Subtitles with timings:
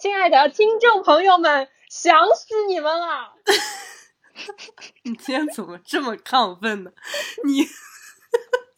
[0.00, 3.34] 亲爱的听众朋友们，想死你们了！
[5.04, 6.90] 你今天怎么这么亢奋呢？
[7.44, 7.66] 你，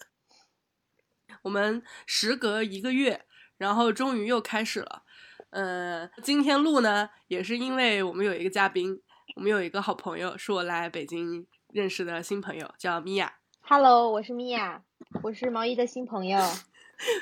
[1.43, 3.25] 我们时隔一个月，
[3.57, 5.05] 然后终于又开始了。
[5.51, 9.01] 呃，今天录呢，也是因为我们有一个嘉宾，
[9.37, 13.33] 我们有一个好朋友，是我来北京认识的新朋友，叫米娅。
[13.61, 14.83] Hello，我是米娅，
[15.23, 16.41] 我是毛衣的新朋友。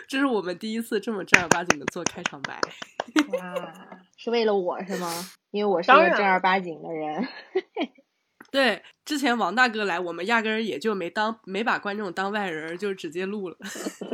[0.08, 2.60] 这是我们第一次这么正儿八经的做开场白。
[3.38, 3.72] 哇，
[4.16, 5.12] 是为了我是吗？
[5.50, 7.26] 因为我是个正儿八经的人。
[8.50, 13.56] 对，之前王大哥来，我们压根儿也就没当没把观众当外人儿，就直接录了。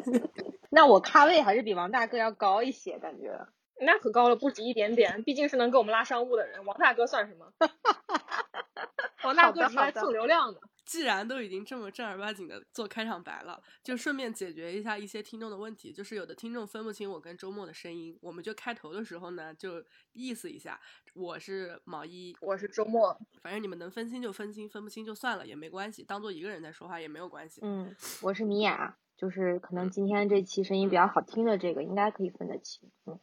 [0.70, 3.47] 那我咖位还是比王大哥要高一些，感觉。
[3.78, 6.64] 那可高了不止一点点，毕竟是能给我们拉商务的人。
[6.64, 7.47] 王大哥算什么？
[9.25, 10.61] 王大哥只是来蹭流量的。
[10.87, 15.93] 既然都已经这么正儿八经的做开场白了，就顺便解决一下一些听众的问题。
[15.93, 20.81] 就是有的听众分不清我跟周末的声音，我们就开头的时候呢，就意思一下，
[21.15, 27.61] 我是毛衣，我是周末，反正你们能分清就分清，分不清就算了，也没关系，当做一个人在说话也没有关系。
[27.65, 32.89] 嗯，我是米娅，就是可能今天这期声音比较好听的这个，应该可以分得清。
[33.06, 33.19] 嗯，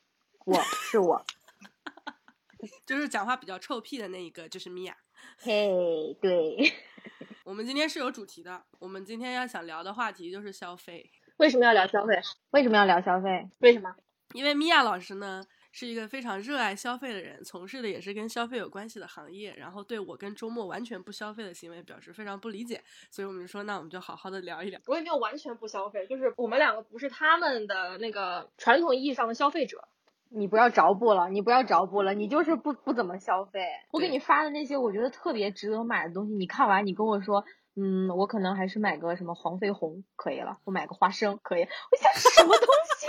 [0.46, 1.26] 我是我。
[2.86, 4.98] 就是讲话比较臭屁的那一个，就是米娅。
[5.38, 6.74] 嘿，对，
[7.44, 11.12] 我们今天是有主题的，我们今天要想聊的话题就是消费。
[11.38, 12.20] 为什么要聊消费？
[12.52, 13.50] 为什么要聊消费？
[13.60, 13.96] 为什么？
[14.34, 22.82] 因为米娅老师呢是一个非常热爱消费的人，从事的也是跟消费有关系的行业，然后对我跟周末完全不消费的行为表示非常不理解，
[23.12, 24.80] 所以我们就说，那我们就好好的聊一聊。
[24.88, 29.88] 我也没有完全不消费，就是我们两个不是他们的那个传统意义上的消费者。
[30.36, 33.68] 你不要着补了，你不要着补了，你就是不不怎么消费。
[33.92, 37.46] 我给你发的那些我觉得特别值得买的东西，你看完你跟我说，
[37.76, 41.62] 嗯，我可能还是买个什么黄飞鸿可以了，我买个花生可以。
[41.62, 42.68] 我想什么东
[42.98, 43.08] 西？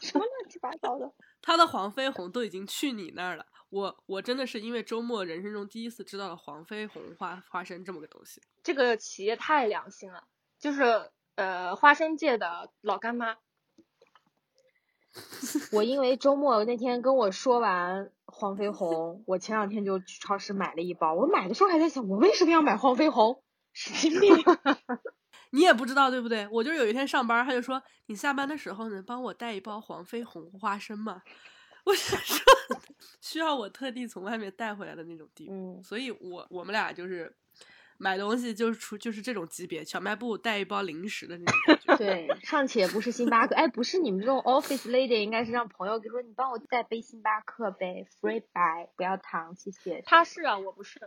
[0.06, 1.12] 什么乱七八糟的？
[1.42, 8.40] 他的黄飞鸿都已经去你那儿了，我我真的是因为周末人生中第一次知道了黄飞鸿花花生这么个东西。
[8.62, 10.24] 这个企业太良心了，
[10.58, 13.36] 就是呃花生界的老干妈。
[15.72, 21.14] 我因为周末那天跟我说完黄飞鸿，我前两天就去超市买了一包。
[21.14, 23.42] 我买的时候还在想，我为什么要买黄飞鸿？
[23.72, 24.36] 神经病！
[25.52, 26.46] 你也不知道对不对？
[26.48, 31.22] 我就是有一天上班，他就说你下班的时候能帮我带一包黄飞鸿花生吗？
[31.84, 32.44] 我是说
[33.20, 35.52] 需要我特地从外面带回来的那种地步。
[35.52, 37.34] 嗯，所以我我们俩就是
[38.02, 41.96] 买东西就是出就是这种级别，小卖部带一包零食的那种感觉。
[42.02, 50.02] 对，尚且不是星巴克，哎，不是你们这种 office lady，应该是让朋友说你帮我带杯星巴克呗，free buy，不要糖，谢谢。
[50.06, 50.98] 他是啊，我不是。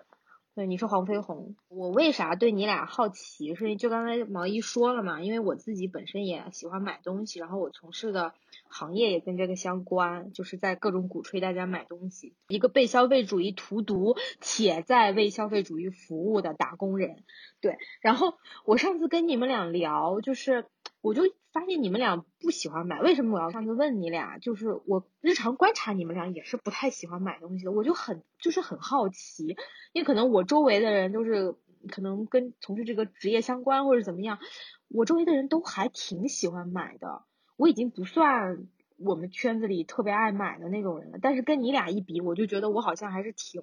[0.55, 3.55] 对，你说黄飞鸿，我为啥对你俩好奇？
[3.55, 8.35] 是就刚才毛衣说了嘛，因为我自己本身也喜欢买东西，然后我从事的
[8.67, 17.23] 行业也跟这个相关，就是在各种鼓吹大家买东西，一个被消费主义荼毒且在为消费主义服务的打工人。
[17.59, 20.67] 对，然后我上次跟你们俩聊，就是
[21.03, 24.37] 我就发现你们俩不喜欢买，为什么我要上次问你俩？
[24.37, 29.57] 就是我日常观察你们俩也是不太喜欢买东西的，我就很就是很好奇，
[29.91, 31.55] 因为可能我周围的人就是
[31.89, 34.39] 可能跟从事这个职业相关或者怎么样，
[34.87, 37.23] 我周围的人都还挺喜欢买的，
[37.57, 43.61] 我已经不算我们圈子里特别爱买的那种人了，但是跟你俩一比，我就觉得我好像还是挺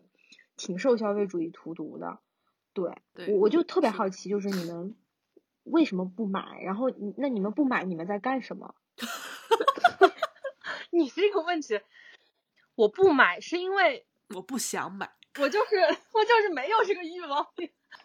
[0.59, 2.19] 挺受消费主义荼毒的。
[2.75, 4.95] 对，对我我就特别好奇，就是你们
[5.65, 6.61] 为什么不买？
[6.63, 8.75] 然后你那你们不买，你们在干什么？
[10.91, 11.81] 你这个问题，
[12.75, 15.77] 我不买是因为我不想买，我就是
[16.13, 17.47] 我就是没有这个欲望。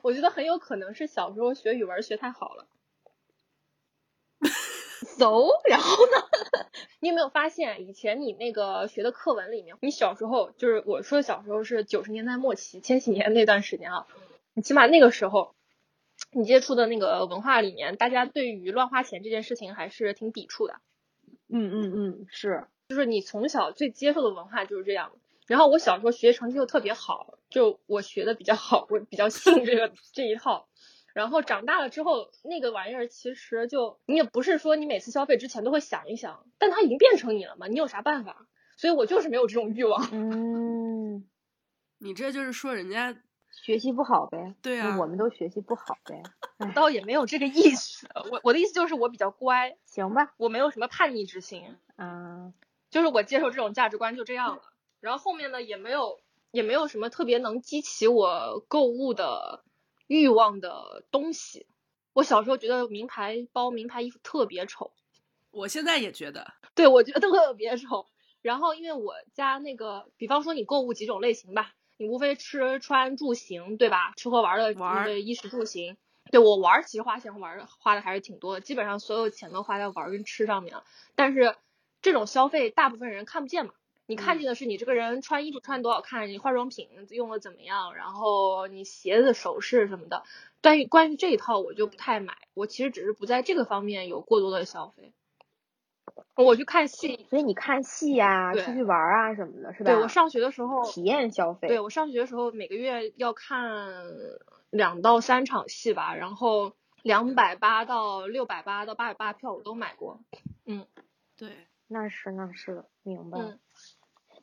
[0.02, 2.68] 我觉得很有可能是小时候学语文学太好了。
[5.18, 6.28] so，然后呢？
[7.00, 14.08] 你有没有发现，以前你那个学的课文里面，你小时候就是我说的小时候是九十年代末期、千禧年那段时间啊，
[14.54, 15.55] 你起码那个时候，
[16.32, 20.76] 你接触的那个文化里面，大家对于乱花钱这件事情还是挺抵触的。
[21.48, 25.12] 嗯嗯嗯，是，就是你从小最接受的文化就是这样。
[25.48, 30.68] 然后我小时候学习成绩又特别好，就我学的比较好，我比较信这个这一套。
[31.14, 38.48] 然后长大了之后，那个玩意儿其实就你也不是说你每次消费之前都会想一想，但它已经变成你了嘛，你有啥办法？
[38.76, 40.10] 所以我就是没有这种欲望。
[40.12, 41.26] 嗯，
[42.00, 43.16] 你这就是说人家
[43.64, 44.54] 学习不好呗。
[44.62, 46.22] 对啊我们都学习不好呗。
[46.60, 50.34] 哎，倒也没有这个意思，我我的意思就是我比较乖，行吧。
[50.38, 52.54] 我没有什么叛逆之心，嗯，
[52.90, 54.62] 就是我接受这种价值观就这样了。
[55.00, 56.20] 然后后面呢，也没有
[56.52, 59.64] 也没有什么特别能激起我购物的
[60.08, 61.68] 欲望的东西。
[62.14, 64.92] 我小时候觉得名牌包、名牌衣服特别丑，
[65.52, 68.06] 我现在也觉得， 对我觉得特别丑。
[68.42, 74.14] 然后因为我家那个，比方说你购物几种类型吧，你无非吃穿住行，对吧？
[74.18, 75.98] 吃喝玩乐，玩对衣食住行。
[76.32, 80.84] 对我玩，其实花钱玩花的还是挺多的，基本上所有钱都花在玩跟吃上面了。
[81.16, 81.56] 但是
[82.02, 83.74] 这种消费，大部分人看不见嘛。
[84.08, 90.24] 你看见的是你这个人穿衣服穿多好看，你化妆品用的怎么样，然后你鞋子、首饰什么的。
[90.62, 92.38] 关于关于这一套，我就不太买。
[92.54, 95.12] 我其实只是不在这个方面有过多的消费。
[96.36, 99.92] 我去看戏，所以你看戏呀、对出去玩啊什么的，是吧？
[99.92, 101.68] 对我上学的时候，体验消费。
[101.68, 104.04] 对我上学的时候每个月要看
[104.70, 106.74] 两到三场戏吧，然后
[107.04, 110.22] 两百八到六百八到八百八票我都买过。
[110.66, 110.86] 嗯
[111.38, 111.50] 对，
[111.88, 113.40] 那是那是，明白。
[113.40, 113.60] 嗯，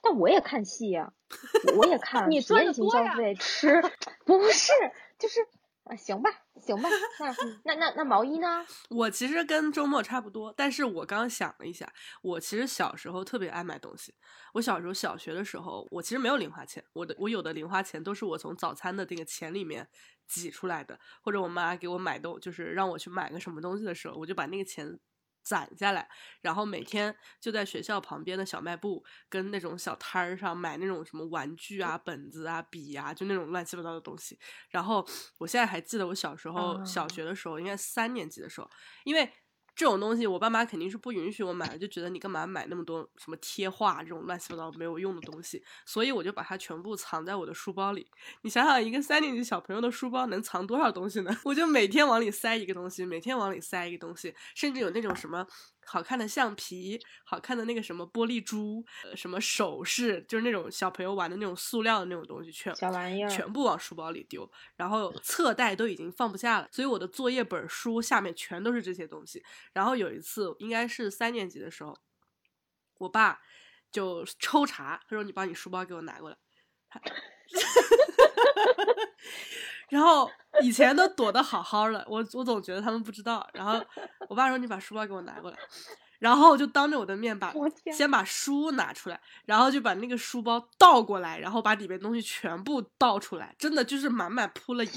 [0.02, 1.12] 但我也看戏呀、
[1.76, 3.80] 我也看你赚得多呀消费，吃
[4.24, 4.72] 不是
[5.18, 5.46] 就是
[5.84, 6.30] 啊，行吧，
[6.60, 6.88] 行吧，
[7.64, 8.64] 那 那那那毛衣呢？
[8.88, 11.92] 我其实跟周末差不多，但是我刚刚想了一下，
[12.22, 14.14] 我其实小时候特别爱买东西。
[14.54, 19.88] 我小时候小学的时候，我其实没有零花钱，我的我有的零花钱都是我从早餐的那个钱里面
[20.28, 24.98] 挤出来的，或者我妈给我买东，就是让我去买个什么东西的时候，我就把那个钱
[25.42, 26.08] 攒下来，
[26.40, 34.38] 然后每天就在学校旁边的小卖部跟那种小摊儿上买那种什么玩具啊、本子啊、笔啊，就那种乱七八糟的东西。
[34.70, 35.06] 然后
[35.38, 38.70] 我现在还记得我小时候小啊学的时候，应该三年级的时候，
[39.04, 39.30] 因为
[39.74, 48.06] 这种东西我爸妈肯定是不允许我买的，就觉得你干嘛买那么多什么贴画这种乱七八糟没有用的东西，所以我就把它全部藏在我的书包里。
[48.42, 51.36] 你想想，一个三年级小朋友的书包能藏多少东西呢？
[51.44, 55.46] 我就每天往里塞一个东西，每天往里塞一个东西，甚至有那种什么
[55.84, 64.50] 好看的橡皮、好看的那个什么玻璃珠、呃什么首饰，就是那种小朋友玩的那种塑料的那种东西，全小玩意儿全部往书包里丢。
[64.76, 69.44] 然后侧袋都已经放不下了，所以我的作业本、书下面全都是这些东西。
[69.72, 71.96] 然后有一次，应该是三年级的时候，
[72.98, 73.40] 我爸
[73.90, 76.36] 就抽查，他说：“你把你书包给我拿过来。”
[79.92, 80.26] 然后
[80.62, 83.46] 以前都躲得好好的，我我总觉得他们不知道。
[83.52, 83.78] 然后
[84.26, 85.56] 我爸说：“你把书包给我拿过来。”
[86.18, 87.52] 然后就当着我的面把
[87.94, 94.90] 先把书拿出来，然后就把那个书包倒过来，然后把里面东西全部倒出来，真的就是满满铺了一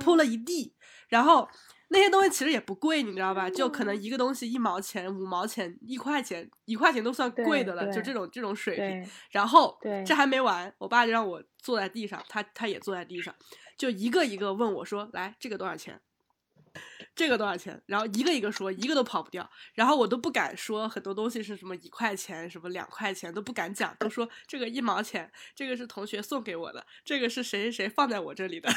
[0.00, 0.74] 铺了一地。
[1.08, 1.48] 然后
[1.88, 3.48] 那些东西其实也不贵，你知道吧？
[3.48, 9.08] 就可能一个东西一毛钱、五毛钱、一块钱，一块钱都算贵的了，就这种这种水平。
[9.30, 13.32] 然后这还没完，我爸就让我坐在地上，他他也坐在地上，
[13.80, 15.98] 就一个一个问我说：“来，这个多少钱？
[17.14, 19.50] 这个多少钱？”然后一个一个说，一个都跑不掉。
[19.72, 28.68] 然后我都不敢说很多东西是什么一块钱、什么两块钱都不敢讲，都说这个一毛钱，这个是同学送给我的，这个是谁谁谁放在我这里的。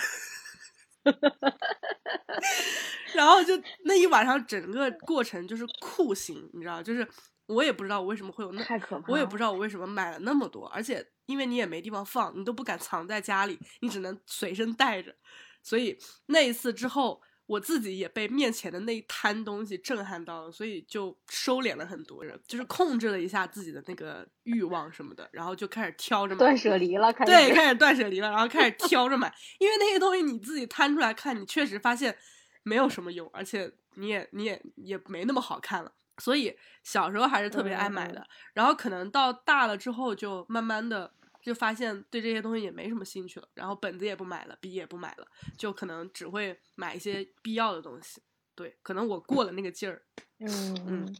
[3.13, 7.05] 然后就那一晚上，整个过程就是酷刑，你知道，就是
[7.47, 15.15] 我也不知道我为什么会有那，太可怕我也不知道我为什么买了那么多，而且因为你也没地方放，你都不敢藏在家里，你只能随身带着，
[15.61, 15.97] 所以
[16.27, 32.17] 那一次之后，我自己也被面前的那一摊东西震撼到了，所以就收敛了很多人，就是控制了一下自己的那个欲望什么的，然后就开始挑着买，断舍离了，开始对，开始断舍离了，然后开始挑着买，因为那些东西你自己摊出来看，你确实发现
[32.63, 35.93] 没有什么用，而且你也你也也没那么好看了。
[36.17, 41.11] 所以小时候还是特别爱买的，嗯然后可能到大了之后，就慢慢的
[41.41, 48.21] 就发现对这些东西也没什么兴趣了，然后本子也不买了，笔也不买了，就可能只会买一些必要的东西。
[48.55, 50.03] 对，可能我过了那个劲儿。
[50.39, 51.15] 嗯嗯嗯。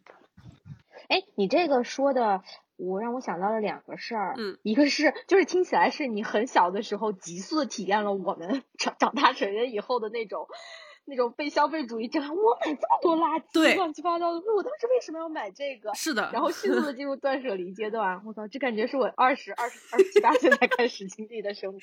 [1.10, 2.44] 哎，你这个说的，
[2.75, 4.36] 我让我想到了两个事儿。
[4.38, 10.48] 嗯，一个是就是听起来是你很小的时候急速的体验了我们长长大成人以后的那种。
[11.05, 15.93] 那种被消费主义震撼，我买这么多垃圾，对乱七八糟的，我当时为什么要买这个？
[15.93, 21.79] 是的，然后迅速的进入断舍离阶段，我操，这感觉是我二十二十二十七八岁才开始经历的生活。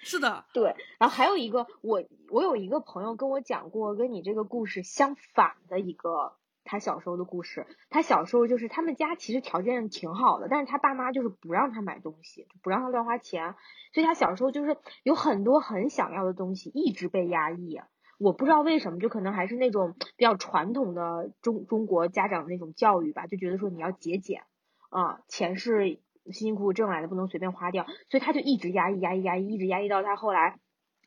[0.00, 6.34] 是的，对，然后还有一个，我我有一个朋友跟我讲过跟你这个故事相反的一个
[6.64, 7.66] 他小时候的故事。
[7.88, 13.54] 他小时候就是他们家其实条件挺好的，但是他爸妈就是不让他买东西，就不让他乱花钱，
[13.94, 17.80] 所以他小时候就是有很多很想要的东西一直被压抑。
[18.18, 24.42] 我不知道为什么，就可能还是那种比较传统的中中国家长那种教育吧，就觉得说你要节俭
[24.90, 30.58] 啊，钱是辛辛苦苦挣来的，不能随便花掉，所以他就一直压抑压抑压抑，一直压抑到他后来，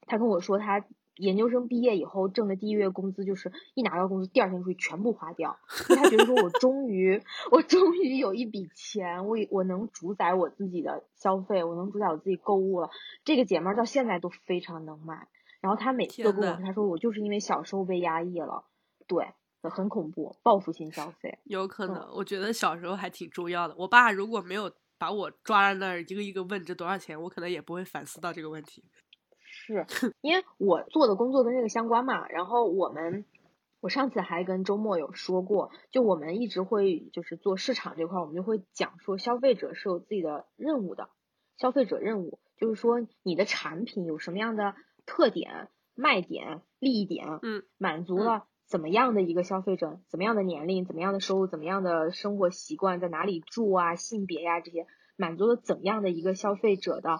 [0.07, 0.85] 他跟我说他
[1.17, 5.57] 研究生毕业以后挣的第一月工资就是一拿到工资第二天出去全部花掉，
[5.95, 12.89] 他觉得说我终于我终于有一笔钱，我我能主宰我自己的消费，我能主宰我自己购物了。
[13.25, 15.27] 这个姐妹儿到现在都非常能买。
[15.61, 18.65] 然后他每次都跟我说，他说我就是因为小时候被压抑了，
[19.07, 21.39] 对，很恐怖，报复性消费。
[21.45, 23.75] 有可能，嗯我觉得小时候还挺重要的。
[23.77, 28.83] 我爸如果没有把我抓在那儿一个一个问这多少钱，我可能也不会反思到这个问题。
[29.39, 29.85] 是
[30.21, 33.23] 因为我做的工作跟这个相关嘛，然后我们。
[33.83, 41.09] 我上次还跟周末有说过，就我们一直会就是做市场这块，我们就会讲说消费者是有自己的任务的，
[41.57, 44.75] 消费者任务就是说你的产品有什么样的
[45.05, 57.19] 特点、卖点、利益点，嗯，满足了怎么样的一个消费者，怎么样的年龄、怎么样的收入、怎么样的生活习惯，在哪里住啊、性别呀这些，满足了怎样的一个消费者的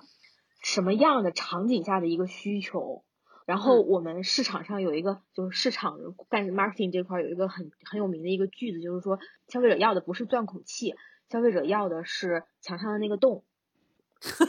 [0.64, 3.04] 什么样的场景下的一个需求。
[3.46, 5.98] 然后我们市场上有一个，就是市场
[6.30, 10.94] 干 marketing 这块有一个很很有名的一个句子，就是说消费者要的不是钻孔器，
[11.30, 13.44] 消费者要的是墙上的那个洞。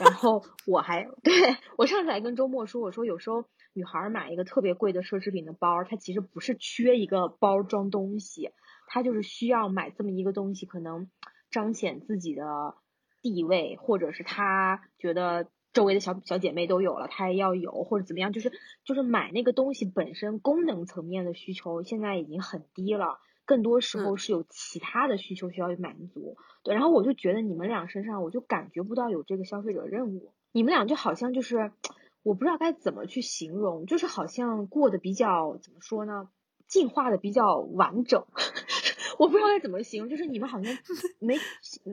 [0.01, 1.33] 然后我还 对
[1.77, 8.51] 我上次还跟周末说，我说有时候女孩买一个特别贵的奢侈品的包，她其实不是缺一个包装东西，
[8.87, 11.11] 她就是需要买这么一个东西，可能
[11.51, 12.45] 彰显自己的
[13.21, 15.49] 地位，或者是她觉得。
[15.75, 18.53] 周围的小小姐妹都有了，她也要有，或者怎么样，就是
[18.85, 26.37] 就是买那个东西本身功能层面的需求现在已经很低了，更多时候是有其他的需求需要满足。
[26.63, 31.73] 对，然后我就觉得你们俩身上，我就感觉不到有这个消费者任务，你们俩就好像就是
[32.23, 36.29] 我不知道该怎么去形容，就是好像过得比较怎么说呢，
[36.69, 38.27] 进化的比较完整，
[39.19, 40.79] 我不知道该怎么形容，就是你们好像
[41.21, 41.39] 没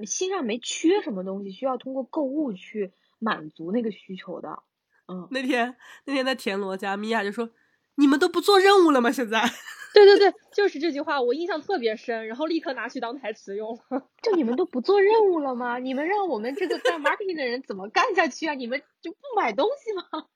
[0.06, 2.92] 心上没缺什么东西，需要通过购物去。
[3.22, 4.64] 满足那个需求的，
[5.10, 5.76] 嗯，那天
[6.06, 7.50] 那天在田螺家，米娅就说
[7.96, 9.42] ：“你们都不做任务了吗？”现在，
[9.94, 14.08] 对对对，就是这句话，我印象特别深，然后立刻拿去当台词用了。
[14.22, 15.80] 就你们都不做任务了吗？
[15.80, 18.54] 你们让我们这个干 marketing 的人怎么干下去啊？
[18.54, 20.28] 你们就不买东西吗？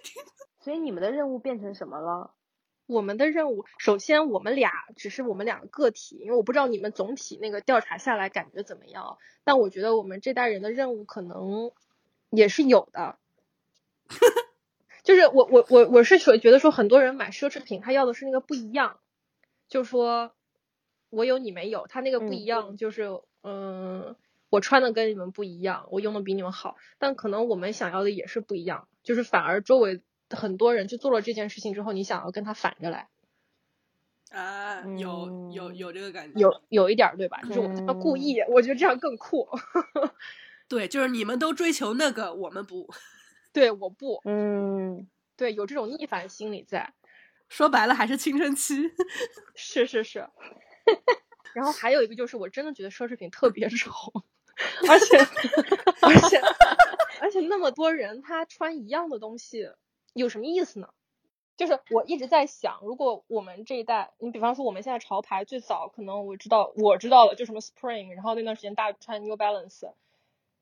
[0.60, 2.32] 所以你们的任务变成什么了？
[2.86, 11.70] 我们的任务，首先我们俩只是我们两个个体，因为我不知道你们总体那个调查下来感觉怎么样，但我觉得我们这代人的任务可能。
[12.34, 13.18] 也是有的，
[15.04, 19.00] 就是我我我我是说觉得说很多人买奢侈品，他要的是那个不一样，
[19.72, 20.34] 就说
[21.08, 23.08] 我有你没有，他那个不一样就是
[23.42, 24.14] 嗯，
[24.50, 33.08] 我穿的跟你们不一样，我用的比你们好，但可能我们想要的也是不一样，就是反而周围很多人去做了这件事情之后，你想要跟他反着来
[34.30, 37.40] 啊，有有有这个感觉，有有一点对吧？
[37.48, 39.48] 就是我故意，我觉得这样更酷。
[40.68, 42.90] 对，就是你们都追求那个，我们不。
[43.54, 44.20] 对，我不。
[44.26, 46.92] 嗯，对，有这种逆反心理在。
[47.52, 48.90] 说白了还是青春期。
[49.54, 50.26] 是 是是。
[51.54, 53.92] 然后还有一个就是，我真的觉得奢侈品特别丑，
[54.88, 55.18] 而且
[56.00, 56.40] 而且
[57.20, 59.70] 而且那么多人他穿一样的东西，
[60.14, 60.88] 有什么意思呢？
[61.58, 69.92] 就是我一直在想，如果我们这一代，你比方说我们现在潮牌最早可能我知道我知道了，就什么 Spring，然后那段时间大穿 New Balance。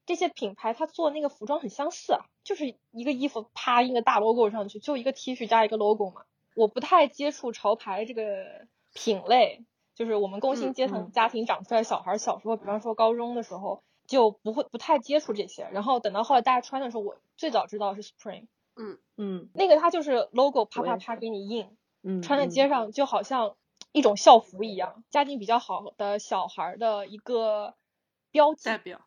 [0.06, 6.22] 这些品牌它做那个服装很相似啊，就是一个衣服啪印个大 logo 上去，就一个 T 恤加一个 logo 嘛。
[6.60, 9.64] 我不太接触潮牌这个品类，
[9.94, 15.66] 就是我们工薪阶层家庭长出来小孩小时候，比方说高中的时候就不会不太接触这些。
[15.72, 18.98] 然后等到后来大家穿的时候，我最早知道是 Spring，嗯。
[19.16, 22.68] 嗯，那个它就是 logo 啪啪啪给你印，嗯，穿在街。
[22.68, 23.56] 上就好像
[23.92, 27.74] 一种校服一样，家境比较好的小孩的一个
[28.30, 29.00] 标记代表。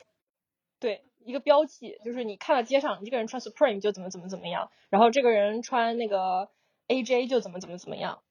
[0.79, 6.49] 对，一个标记就是你看到街上，这个人穿 Supreme 就怎么怎么怎么样，然后这个人穿那个
[6.87, 8.21] AJ 就怎么怎么怎么样，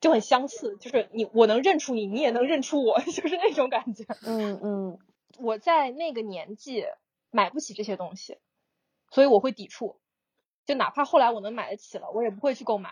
[0.00, 4.04] 就很相似，就是你我能认出你，你也能认出我， 就是那种感觉。
[4.24, 4.98] 嗯嗯，
[5.38, 6.84] 我在那个年纪
[7.30, 8.38] 买不起这些东西，
[9.10, 10.00] 所以我会抵触，
[10.66, 12.90] 就哪怕后来我能买得起了，我也不会去购买。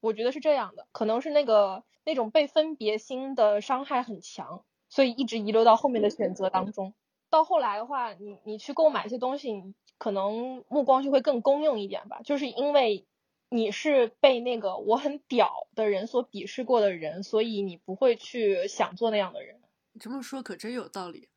[0.00, 6.94] 我觉得是这样的，可能是那个那种被分别心的伤害很强，所以一直遗留到后面的选择当中。
[7.30, 12.20] 到后来的话，你你去购买一些东西，你可能目光就会更公用一点吧。
[12.24, 13.06] 就是因为
[13.50, 19.60] 你是被那个我很屌的人所鄙视过的人，所以你不会去想做那样的人。
[19.92, 21.28] 你这么说可真有道理，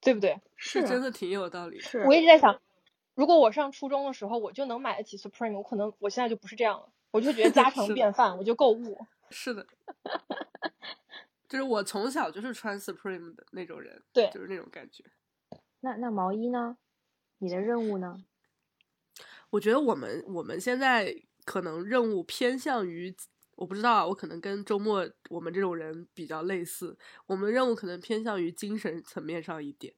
[0.00, 0.40] 对不对？
[0.56, 1.80] 是真的挺有道理。
[1.80, 2.60] 是我一直在想，
[3.14, 8.98] 如果我上初中的时候我就能买得起 Supreme，我可能我现在就不是这样了，我就觉得家 常便饭，我就购物。
[9.30, 9.66] 是的。
[11.48, 15.04] 就是我从小就是穿 Supreme 的那种人，对，就是那种感觉。
[15.80, 16.78] 那那毛衣呢？
[17.38, 18.24] 你的任务呢？
[19.52, 23.14] 我觉得我们我们现在可能任务偏向于，
[23.56, 29.92] 我不知道啊，我可能跟周末我们这种人比较类似，我们任务可能偏向于精神层面上一点。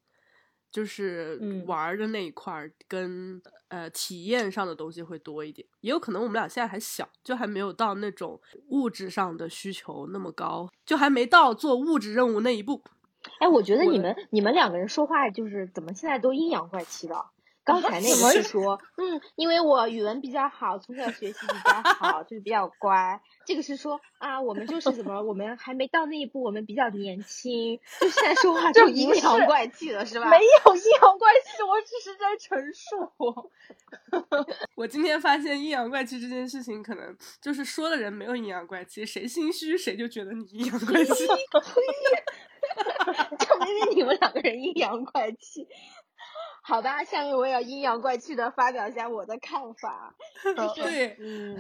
[0.73, 12.82] 就是玩的那一块儿，跟呃体验上的东西会多一点，也有可能我们俩现在还小，就还没有到那种物质上的需求那么高，就还没到做物质任务那一步。
[13.38, 17.25] 哎，我觉得你们你们两个人说话就是怎么现在都阴阳怪气的？
[17.64, 23.21] 刚才那个是说，嗯，因为我语文比较好，从小学习比较好，就是比较乖。
[23.47, 30.28] 这个是说啊，我们就是怎么，我们还没到那一步，我们比较年轻，就现在说话就阴阳怪气了，是吧？
[30.28, 33.50] 没有阴阳怪气，我只是在陈述。
[34.76, 41.26] 我今天发现阴阳怪气这件事情，可能就是说的人没有阴阳怪气，谁心虚谁就觉得你阴阳怪气。
[43.38, 45.66] 就明明你们两个人阴阳怪气。
[46.66, 51.59] 好吧，下面我也要阴阳怪气的发表一下我的看法， 就是对，嗯，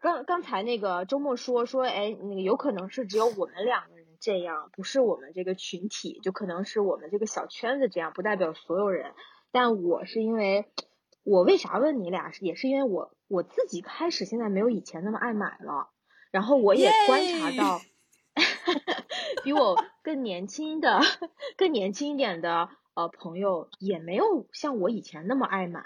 [0.00, 9.12] 刚刚才那个周末说说，哎，那个有可能是只有我们两个人这样，不是我们这个群体，就可能是我们这个小圈子这样，不代表所有人。
[9.52, 10.66] 但我是因为，
[11.22, 15.90] 我为啥问你俩，是也是因为我我自己开始现在没有以前那么爱买了，
[16.32, 17.80] 然后我也观察耶到，
[19.44, 21.00] 比我更年轻的、
[21.56, 25.84] 更年轻一点的呃朋友也没有像我以前那么爱买。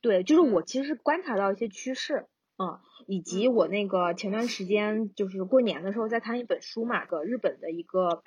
[0.00, 2.26] 对，就是我其实观察到一些趋势，
[2.58, 8.22] 嗯，以及我那个前段时间就是过年的时候在看一本书嘛，个日本的一个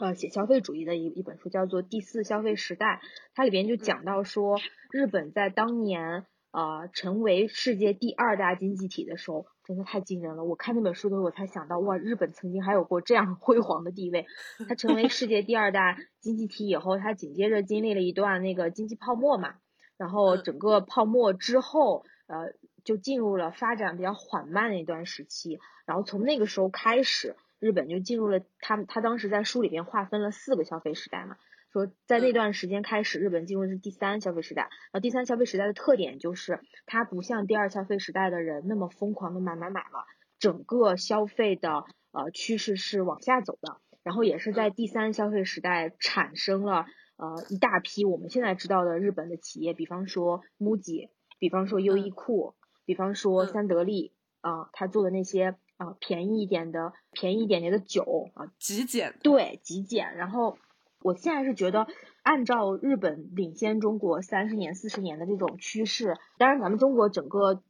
[0.00, 2.86] 呃写消费主义的一一本书，叫做《第四消费时代》，
[3.34, 4.58] 它里边就讲到说，
[4.90, 10.42] 日本在当年呃成为世界第二大经济体的时候，真的太惊人了。
[10.42, 14.26] 我看那本书的时候，我才想到，哇，日本曾经还有过这样辉煌的地位。
[14.68, 19.54] 它成为世界第二大经济体以后，它紧接着经历了一段那个经济泡沫嘛，
[19.96, 25.60] 然后嗯整个泡沫之后，呃，就进入了发展比较缓慢的一段时期。
[25.86, 31.36] 然后从那个时候开始，日本就进入了他们他当时在书里边划分了四个消费时代嘛，
[31.72, 34.62] 说在那嗯段时间开始，日本进入的是第三消费时代。
[34.62, 40.04] 然后第三消费时代的特点就是，它不像第二消费时代的人那么疯狂的买买买了，
[40.38, 43.80] 整个消费的呃趋势是往下走的。
[44.02, 46.86] 然后也是在第三消费时代产生了
[47.16, 52.54] 呃一大批我们现在知道的日本的企业，比方说 MUJI，比方说优衣库，
[52.86, 60.16] 比方说嗯三得利啊、他做的那些啊、便宜一点的便宜一点点的酒啊、极简，对，极简。
[60.16, 60.58] 然后
[61.02, 61.86] 我现在是觉得，
[62.22, 67.62] 按照日本领先中国三十年、四十年的这种趋势，当然咱们中国整个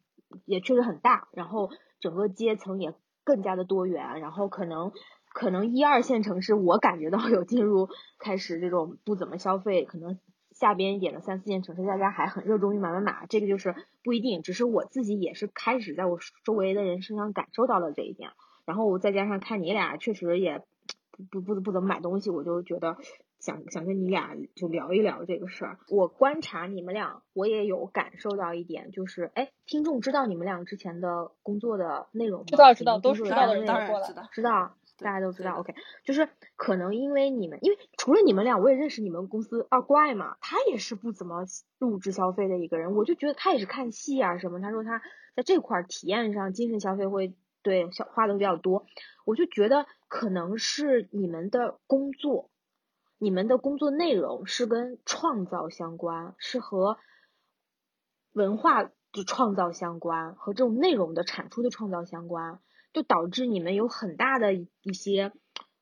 [0.45, 2.93] 也确实很大，然后整个阶层也
[3.25, 4.93] 更加的多元，然后可能
[5.33, 7.89] 可能一二线城市我感觉到 有进入
[8.19, 10.19] 开始这种不怎么消费，可能
[10.51, 18.31] 下边一点的三四线城市大家还很热衷于买买买，这个就是不一定，只是我自己也是开始在我周围的人身上感受到了这一点。
[18.67, 20.63] 然后再加上看你俩确实也
[21.31, 22.97] 不不不不怎么买东西，我就觉得
[23.39, 25.79] 想想跟你俩就聊一聊这个事儿。
[25.89, 32.47] 我观察你们俩，我也有感受到一点，就是哎，听众知道你们俩之前的工作的内容吗？
[32.47, 34.29] 知道知道都知道的当然知道。
[34.33, 35.55] 知道，对大家都知道。
[35.55, 41.47] OK，就是可能因为你们，因为除了你们俩，我也认识你们公司二怪嘛，他也是不怎么
[41.81, 44.61] 物质消费的一个人，我就觉得他也是看戏啊什么。
[44.61, 45.01] 他说他
[45.35, 48.87] 在这块儿体验上精神消费会对小花的比较多，
[49.25, 52.51] 我就觉得可能是你们的工作，
[53.19, 56.99] 你们的工作内容是跟创造相关，是和
[58.33, 58.93] 文化的
[59.27, 62.61] 创造相关，和这种内容的产出的创造相关。
[62.93, 65.31] 就导致你们有很大的一一些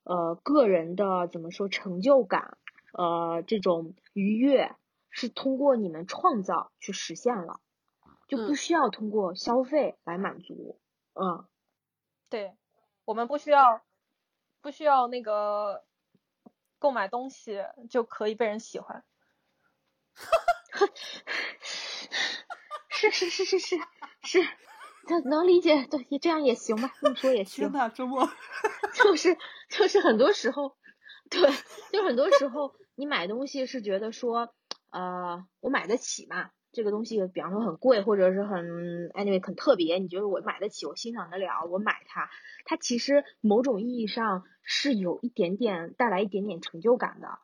[0.05, 2.59] 呃个人的怎么说成就感，
[2.93, 4.77] 呃这种愉悦
[5.09, 7.61] 是通过你们创造去实现了，
[8.27, 10.79] 就不嗯需要通过消费来满足。
[11.15, 11.47] 嗯，
[12.29, 12.57] 对，
[13.05, 13.83] 我们不需要
[14.61, 15.85] 不需要那个
[16.79, 19.05] 购买东西就可以被人喜欢。
[22.91, 23.77] 是是是是是
[24.23, 24.41] 是，
[25.09, 27.71] 能能理解，对，也这样也行吧，这么说也行。
[27.71, 28.29] 天呐，周末
[28.93, 29.39] 就是
[29.69, 30.77] 就是很多时候，
[31.31, 31.41] 对，
[31.93, 34.53] 就很多时候你买东西是觉得说，
[34.91, 42.31] 呃，我买得起嘛，这个东西比方说很贵，或者是很 anyway 很特别，你觉得我买得起，我欣赏得了，我买它，
[42.65, 47.41] 它其实某种意义上是有一点点带来一点点成就感的。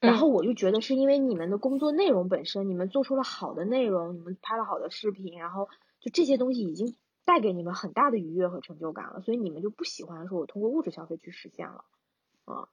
[0.00, 5.68] 然嗯后我就觉得是因为你们的工作内容本身，你们做出了好的内容，你们拍了好的视频，然后
[6.00, 11.84] 就这些东西已经带给你们很大的愉悦和成就感了，所以你们就不喜欢说我通过物质消费去实现了。
[12.44, 12.68] 啊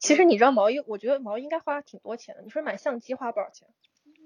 [0.00, 2.42] 其实你知道毛衣，我觉得毛衣应该花挺多钱的。
[2.42, 3.68] 你说买相机花多少钱？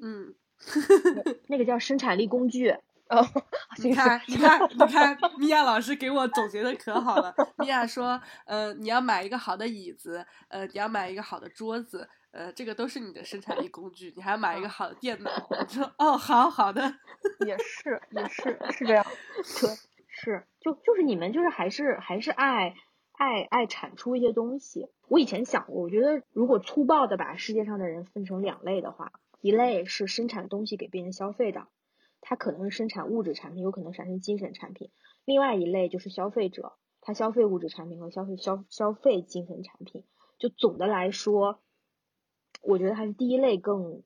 [0.01, 0.35] 嗯，
[1.49, 2.71] 那个叫生产力工具，
[3.11, 3.23] 哦，
[3.83, 7.35] 你看，你看， 你看，米娅老师给我总结的可好了。
[7.59, 14.13] 米娅说，呃，你要买一个好的椅子，呃，你要买一个好的桌子，呃，这个都是你的生产力工具。
[14.17, 15.31] 你还要买一个好的电脑。
[15.51, 16.95] 我说，哦，好好的。
[17.47, 19.05] 也是也是是这样。
[19.61, 19.71] 对，
[20.09, 22.75] 是就就是你们就是还是还是爱
[23.13, 24.89] 爱爱产出一些东西。
[25.09, 31.69] 我以前想过，我觉得如果粗暴的把世界上的人分成两类的话，一类是生产东西给别人消费的，
[32.23, 34.89] 它可能是生产物质产品，有可能产生精神产品；
[35.27, 40.07] 另外一类就是消费者，他消费物质产品和消费消消费精神产品。
[40.39, 41.63] 就总的来说，
[42.63, 44.03] 我觉得还是第一类更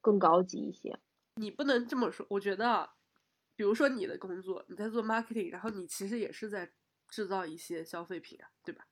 [0.00, 0.98] 更高级一些。
[1.36, 2.90] 你不能这么说，我觉得，
[3.54, 6.72] 比如说你的工作，你在做 marketing，然后你其实也是在
[7.08, 8.86] 制造一些消费品啊，对吧？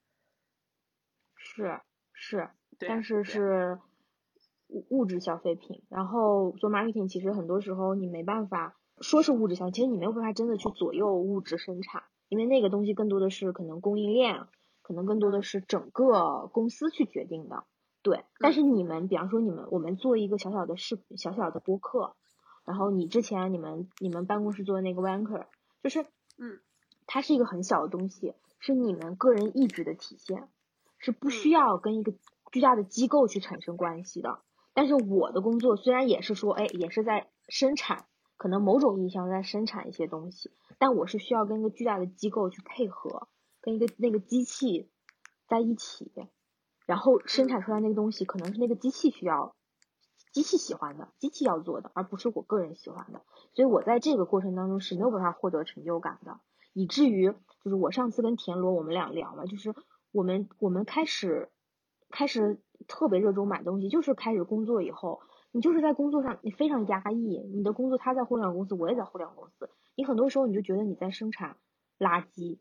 [1.36, 1.80] 是
[2.12, 3.78] 是，对啊但是是
[4.70, 5.82] 物物质消费品。
[5.88, 14.46] 然后做 marketing，其实很多时候你没办法说是物质消费，其实你没有办法真的去左右物质生产，因为那个东西更多的是可能供应链，
[14.82, 17.64] 可能更多的是整个公司去决定的。
[18.02, 22.14] 对，但是你们，比方说你们，我们做一个小小的视小小的播客，
[22.64, 25.44] 然后你之前你们你们办公室做的那个 Wanker，
[25.82, 26.00] 就是
[26.38, 26.60] 嗯，
[27.06, 30.48] 它是一个很小的东西，是你们个人意志的体现，
[30.98, 32.14] 是不需要跟一个
[32.50, 34.38] 巨大的机构去产生关系的。
[34.74, 38.06] 但是我的工作虽然也是说，哎，也是在生产，
[38.36, 43.28] 可能某种意义上在生产一些东西，但我是需要跟一个巨大的机构去配合，
[43.60, 44.90] 跟一个那个机器
[45.48, 46.12] 在一起，
[46.86, 49.54] 然后生产出来那个东西可能是那个机器需要。
[50.32, 56.38] 机器喜欢的，机器要做的，而不是我个人喜欢的，所以我在这个过程当中是没有办法获得成就感的。
[56.72, 59.74] 以至于就是我上次跟田螺我们俩聊嘛，就是
[60.12, 61.50] 我们我们开始
[62.10, 65.20] 开始特别热衷买东西，就是开始工作以后，
[65.52, 71.56] 你就是在工作上你非常压抑，你的工作他在互联网公司，我也在互联网公司，你很多时候你就觉得你在生产
[71.98, 72.58] 垃圾，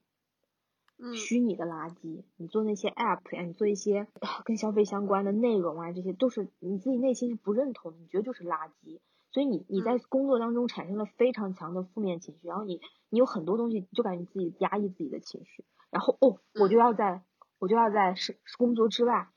[0.98, 1.16] 嗯。
[1.16, 9.00] 虚拟的垃圾，你做那些 app 呀，你做一些啊跟消费相关的内容啊，这些都是你自己内心是不认同的，你觉得就是垃圾，
[9.32, 17.22] 所以你你在工作当中产生了非常强的负面情绪，然后你你有很多东西就感觉你自己压抑自己的情绪，然后哦，我就要在
[17.60, 19.30] 我就要在是工作之外，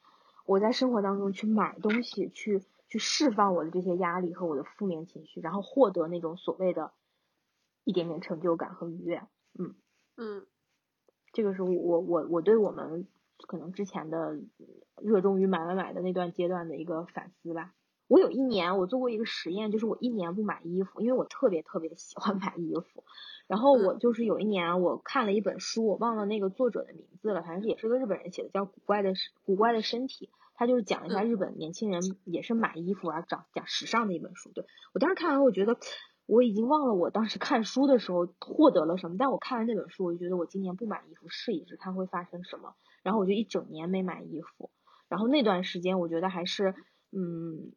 [0.46, 6.92] 我在生活当中去买东西，去去释放我的这些压力和我的负面情绪，然后获得那种所谓的
[7.85, 9.26] 一点点成就感和愉悦，
[9.59, 9.74] 嗯。
[10.18, 10.46] 嗯
[11.33, 13.09] 这个是我我我对我们
[13.46, 14.38] 可能之前的
[15.00, 17.72] 热衷于买买买的那段阶段的一个反思吧。
[18.12, 23.05] 我有一年我做过一个实验，就是我一年不买衣服，因为我特别特别喜欢买衣服。
[23.46, 29.14] 然后我就是有一年我看了一本书，我忘了那个作者的名字了，反正也是个日本人写的，叫《古怪的
[29.46, 30.27] 古怪的身体》。
[30.55, 34.51] 他就是讲一下日本年轻人也是买衣服啊，讲讲时尚的一本书。
[34.53, 35.79] 对我当时看完，我觉得
[36.27, 42.75] 我已经忘了我当时看书的时候获得了什么，但我看完那本书，我就觉得我今年不买衣服试一试，看会发生什么。
[43.03, 44.70] 然后我就一整年没买衣服，
[45.09, 46.75] 然后那段时间我觉得还是
[47.11, 47.72] 嗯，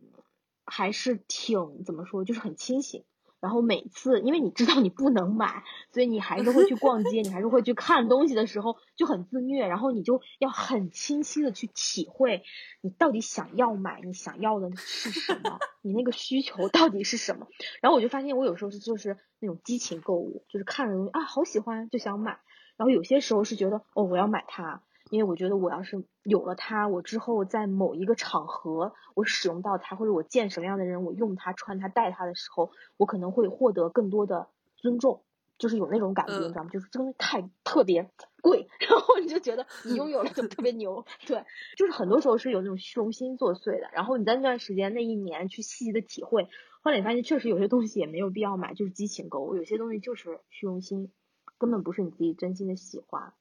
[0.65, 3.04] 还是挺怎么说，就是很清醒。
[3.41, 12.41] 然后每次，因为你知道你不能买，所以你还是会去逛街，你还是会去看东西的时候就很自虐，然后你就要很清晰的去体会
[12.82, 17.45] 你到底想要买，你想要的是什么，你那个需求到底是什么。
[17.82, 22.39] 然后我就发现我有时候是就是那种激情购物，就是看着东西啊好喜欢就想买，
[22.78, 35.24] 然后有些时候是觉得哦我要买它，因为我觉得我要是有了它，我之后在某一个场合我使用到它，或者我见什么样的人，我用它、穿它、戴它的时候，我可能会获得更多的尊重，
[35.60, 36.70] 就是有那种感觉，嗯你知道吗？
[36.72, 38.10] 就是这个东西太特别
[38.41, 41.46] 贵， 然后你就觉得你拥有了就特别牛， 对，
[41.78, 43.89] 就是很多时候是有那种虚荣心作祟的。
[43.94, 46.50] 然后你在那段时间那一年去细细的体会，
[46.82, 51.12] 后来你发现确实有些东西也没有必要买，就是激情购物，有些东西就是虚荣心，
[51.60, 53.34] 根本不是你自己真心的喜欢。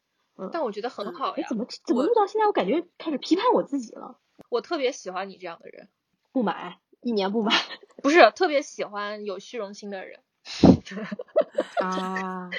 [0.53, 4.19] 但我觉得很好哎，呀怎，么怎么录到现在，我感觉开始批判我自己了。
[4.49, 5.89] 我特别喜欢你这样的人，
[6.33, 7.53] 不买，一年不买
[8.03, 10.21] 不是特别喜欢有虚荣心的人。
[11.81, 12.51] 啊。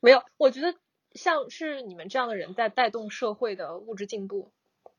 [0.00, 0.74] 没有，我觉得
[1.12, 4.50] 像是你们这样的人在带动社会的物质进步，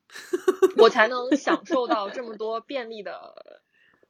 [0.77, 3.56] 我才能享受到这么多便利的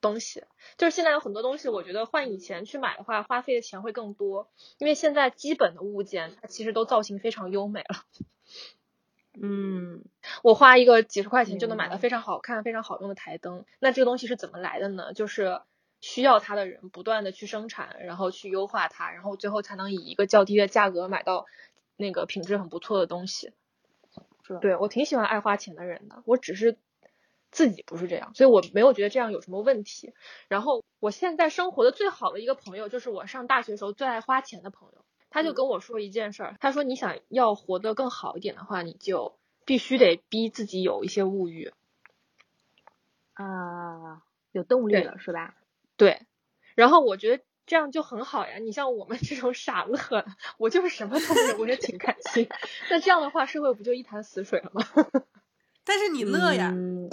[0.02, 0.44] 东西。
[0.78, 8.06] 就是现在有很多东西，我觉得换以前去买的话，花费的钱会更多，因为现在基本的物件它其实都造型非常优美了。
[9.40, 10.04] 嗯，
[10.42, 15.14] 我花一个几十块钱就能买到非常好看、非常好用的台灯，那这个东西是怎么来的呢？
[15.14, 15.62] 就是
[16.02, 21.46] 需要它的人不断的去生产，然后去优化它，然后最后才能以一个较低的价格买到
[21.96, 23.52] 那个品质很不错的东西。
[24.42, 26.78] 是对我挺喜欢爱花钱的人的，我只是
[27.58, 30.13] 自己不是这样，所以我没有觉得这样有什么问题。
[30.48, 35.04] 然后我现在生活的最好的一个朋友，就是我上大学时候最爱花钱的朋友。
[35.32, 41.74] 他就嗯跟我说一件事儿，他说你想要活得更好一点的话，你就必须得逼自己有一些物欲。
[43.34, 45.56] 啊，有动力了是吧？
[45.98, 46.22] 对，
[46.76, 48.60] 然后我觉得这样就很好呀。
[48.60, 50.26] 你像我们这种傻乐的，
[50.60, 52.48] 我就是什么都没有，我也挺开心。
[52.91, 54.84] 那这样的话，社会不就一潭死水了吗？
[55.84, 57.10] 但是你乐呀，嗯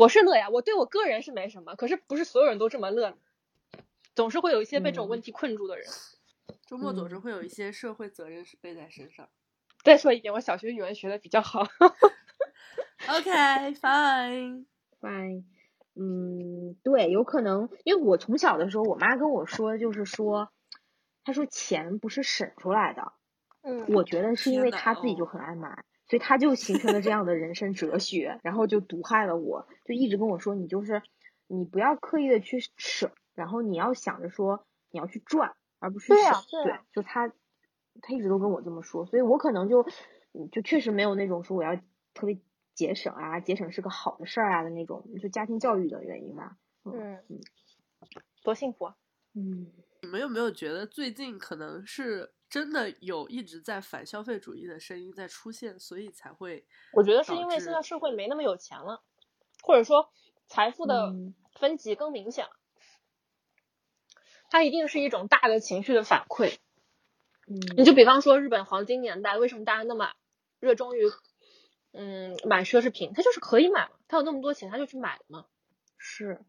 [0.00, 3.18] 我是乐呀，我对我个人是没什么，可是不是所有人都这么乐，
[4.14, 5.86] 总是会有一些被这种嗯问题困住的人。
[6.66, 9.28] 周末总是嗯会有一些社会责任是背在身上。
[9.82, 11.66] 再说一遍，我小学语文学的比较好。
[13.08, 14.64] OK，fine。
[15.02, 15.44] fine，
[15.94, 20.50] 嗯，对，有可能，因为我从小的时候，我妈跟我说，就是说，
[21.24, 23.12] 她说钱不是省出来的，
[23.60, 31.02] 嗯我觉得是因为她自己就哦很爱买，所以他就形成了这样的人生哲学，然后就毒害了我，就一直跟我说，你就是
[31.46, 37.32] 你不要刻意的去省，然后你要想着说你要去赚，而不是省，对就他
[38.02, 39.82] 他一直都跟我这么说，所以我可能就
[40.32, 41.76] 嗯就确实没有那种说我要
[42.12, 42.40] 特别
[42.74, 46.56] 节省啊，节省是个好的事儿啊的那种，就家庭教育的原因吧。
[46.84, 47.22] 嗯，
[48.42, 48.96] 多幸福啊！
[49.34, 49.70] 嗯，
[50.02, 59.02] 你们有没有觉得最近可能是真的有一直在反消费主义的声音在出现，所以才会我觉得是因为现在社会没那么有钱了，
[59.62, 60.10] 或者说
[60.48, 62.50] 财富的嗯分级更明显了。
[64.50, 66.56] 它一定是一种大的情绪的反馈。
[67.46, 70.12] 嗯，你就比方说日本黄金年代，为什么大家那么
[70.58, 71.04] 热衷于
[71.92, 73.12] 嗯买奢侈品？
[73.14, 75.46] 他就是可以买嘛，他有那么多钱，他就去买了嘛。
[75.98, 76.40] 是，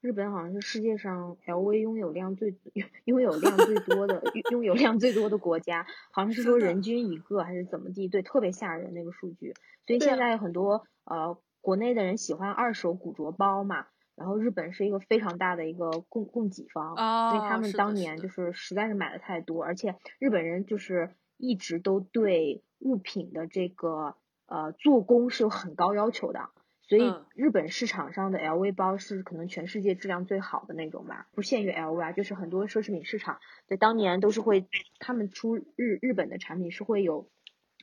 [0.00, 2.56] 日本好像是世界上 LV 拥有量最
[3.04, 9.54] 拥有量最多的拥拥有量最多的国家，好像是说人均一个还是怎么地，对，特别吓人那个数据。
[9.86, 16.96] 所以现在很多呃国内的人喜欢二手古着包嘛，然后日本是一个非常大的一个供供给方，
[17.30, 24.14] 所以他们当年就是实在是买的太多，而且日本人就是一直都对物品的这个
[24.46, 26.48] 呃做工是有很高要求的。
[26.90, 27.24] 所以嗯。
[27.36, 34.66] 日本市场上的 LV 包是可能全世界质量最好的那种吧，不限于 LV 啊，就是很多奢侈品市场在当年都是会，
[34.98, 37.30] 他们出日日本的产品是会有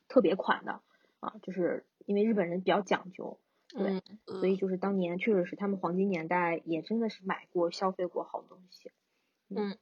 [0.09, 0.81] 特别款的
[1.21, 3.39] 啊，就是因为日本人比较讲究，
[3.69, 8.91] 对，嗯所以就是当年确实是他们黄金年代也真的是买过消费过好东西。
[9.49, 9.77] 嗯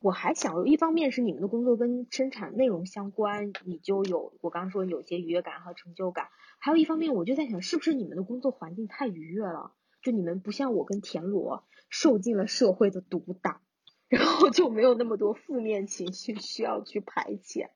[0.00, 6.26] 我还想，一方面是你们的工作跟生产内容相关，你就有我刚刚说有些愉悦感和成就感；
[6.58, 9.72] 还有一方面，我就在想，是不是你们的工作环境太愉悦了？
[10.02, 13.60] 就你们不像我跟田螺受尽了社会的毒打，
[14.08, 17.70] 然后就没有那么多负面情绪需要去排遣。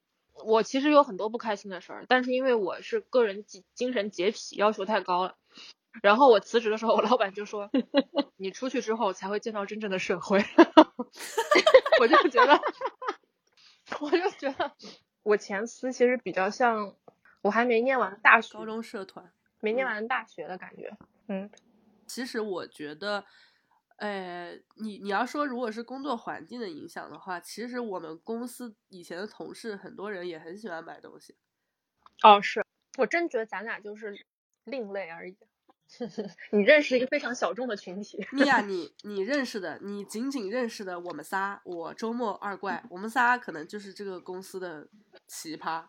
[0.45, 5.37] 我其实有很多不开心的事儿，但是因为我是个人精精神洁癖要求太高了，
[6.03, 7.71] 然后我辞职的时候，我老板就说，
[8.37, 10.39] 你出去之后才会见到真正的社会。
[12.01, 12.61] 我就觉得，
[14.01, 14.73] 我就觉得
[15.23, 16.95] 我前司其实比较像
[17.43, 19.33] 我还没念完大学，高中社团。
[19.61, 20.97] 没念完大学的感觉。
[21.27, 21.51] 嗯，
[22.07, 23.25] 其实我觉得，
[23.97, 31.35] 呃，你你要说如果是工作环境的影响的话，其实我们公司以前的同事很多人也很喜欢买东西。
[32.23, 32.65] 哦，是
[32.97, 34.25] 我真觉得咱俩就是
[34.65, 35.37] 另类而已。
[36.53, 38.25] 你认识一个非常小众的群体。
[38.33, 44.89] 米娅， 你你认识的，你仅仅认识的我们仨，我周末二怪，我们仨可能就是这个公司的
[45.27, 45.85] 奇葩，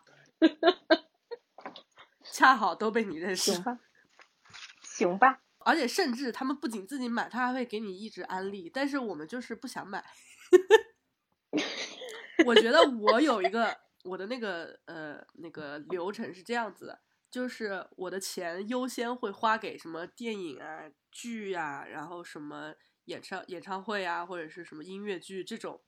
[2.24, 3.62] 恰好都被你认识行。
[3.62, 3.78] 吧，
[4.82, 10.04] 行吧，而且甚至他们不仅自己买，他还会给你一直安利，但是我们就是不想买。
[12.44, 17.00] 我觉得我有一个我的那个呃那个流程是这样子的，
[17.32, 22.74] 就是我的钱优先会花给什么电影啊、剧啊，然后什么
[23.06, 25.80] 演唱演唱会啊，或者是什么音乐剧这种，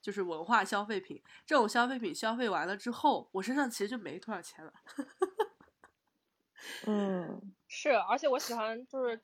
[0.00, 1.20] 就是文化消费品。
[1.44, 4.72] 这种消费品消费完了之后，我身上其实就没多少钱了。
[6.86, 9.20] 嗯是，而且我喜欢就是，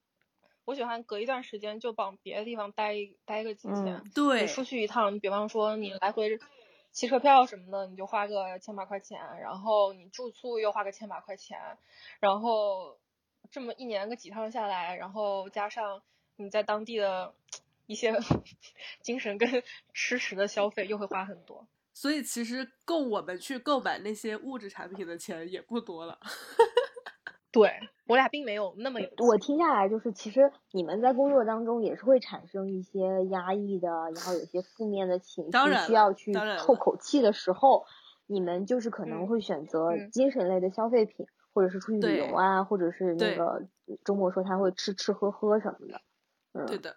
[0.64, 3.96] 我喜欢隔一段时间就往别的地方待待个几天。
[3.96, 6.36] 嗯对你，出去一趟，你比方说你来回
[6.92, 11.58] 汽车票什么的，你就花个千把块钱，然后你住宿又花个千把块钱，
[12.18, 12.98] 然后
[13.50, 16.02] 这么一年个几趟下来，然后加上
[16.36, 17.32] 你在当地的
[17.86, 18.12] 一些
[19.02, 19.62] 精神跟
[19.94, 21.66] 吃食的消费，又会花很多。
[21.92, 26.18] 所以其实够我们去购买那些物质产品的钱也不多了。
[27.52, 27.72] 对
[28.06, 37.84] 我俩并没有那么有我听下来就是，其实你们在工作当中也是会产生一些压抑的，然后有些负面的情绪当然需要去透口气的时候，
[38.26, 43.66] 你们就是可能嗯会选择嗯精神类的消费品，或者是出去旅游啊，或者是那个
[44.04, 46.00] 周末说他会吃吃喝喝什么的。
[46.52, 46.96] 嗯，对的，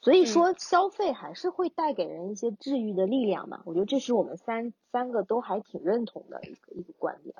[0.00, 3.62] 所以嗯说消费还是会带给人一些治愈的力量嘛。
[3.64, 7.34] 我觉得这是我们三三个都还挺认同的一个一个观点。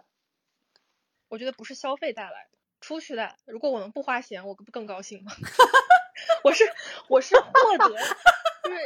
[1.30, 3.34] 我觉得不是消费带来的，出去的。
[3.46, 5.32] 如果我们不花钱，我不更高兴吗？
[6.44, 6.64] 我是
[7.08, 8.76] 我是获得就是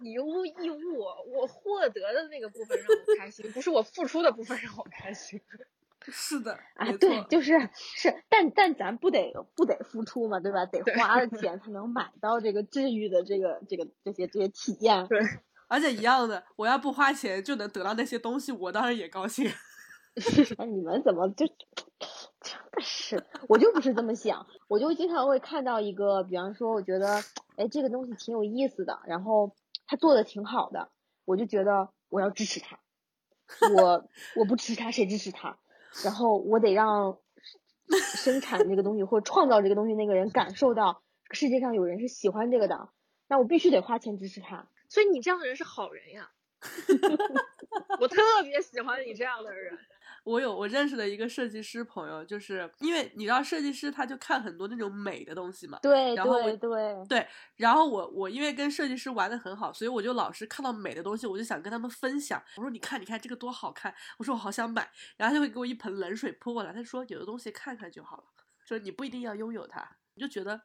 [0.00, 5.40] 以物易物，我获得的那个部分让我开心，不是我付出的部分让我开心。
[6.08, 10.66] 是的， 啊，对，就是是，但但咱不得不得付出嘛，对吧？
[10.66, 15.06] 得花了 钱才能买到这个治愈的这个这个这些这些体验。
[15.06, 15.20] 对，
[15.68, 19.48] 而且一样的，我要不花钱就能得到那些东西，我当然也高兴。
[20.58, 21.56] 哎，你们怎么就真
[22.72, 23.24] 的是？
[23.48, 27.22] 我就不是这么想，我就经常会看到一个，比方说，我觉得，
[27.56, 29.54] 哎，这个东西挺有意思的，然后
[29.86, 30.90] 他做的挺好的，
[31.24, 32.78] 我就觉得我要支持他。
[33.74, 35.58] 我我不支持他，谁支持他？
[36.04, 37.18] 然后我得让
[37.88, 42.90] 生产这个东西或者创造这个东西那个人感受到世界上有人是喜欢这个的，
[43.28, 44.68] 那我必须得花钱支持他。
[44.88, 46.30] 所以你这样的人是好人呀，
[48.00, 49.78] 我特别喜欢你这样的人。
[50.24, 62.42] 我有我认识的一个设计师朋友，就是因为你知道设计师他就看很多那种美的东西嘛，对然后我对对，对，然后我我因为跟设计师玩的很好，所以我就老是看到美的东西，我就想跟他们分享。
[62.56, 66.72] 我说你看你看这个多好看，我说我好想买，然后他就会给我一盆冷水泼过来。
[66.72, 68.24] 他说有的东西看看就好了，
[68.64, 69.96] 说你不一定要拥有它。
[70.14, 70.60] 你就觉得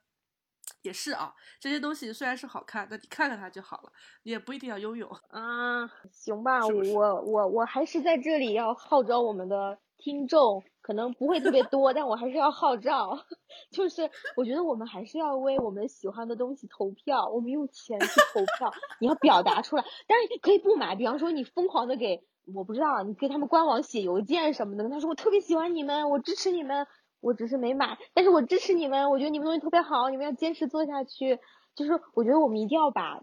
[0.88, 3.92] 也是啊，这些东西虽然是好看，但你看看它就好了，
[4.24, 5.08] 你也不一定要拥有。
[5.30, 13.20] 啊，行吧，是是我我我还是在这里要号召我们的听众，可能不会特别多，但我还是要号召，
[13.70, 18.72] 就是我觉得我们还是要为我们喜欢的东西投票，我们用钱去投票，
[19.02, 22.24] 你要表达出来，但是可以不买，比方说你疯狂的给，
[22.56, 26.88] 我不知道，你给他们官网写邮件什么的，跟他说我特别喜欢你们，我支持你们，
[27.28, 31.40] 我只是没买，但是我支持你们，我觉得你们东西特别好，你们要坚持做下去，
[31.76, 33.22] 就是我觉得我们一定要把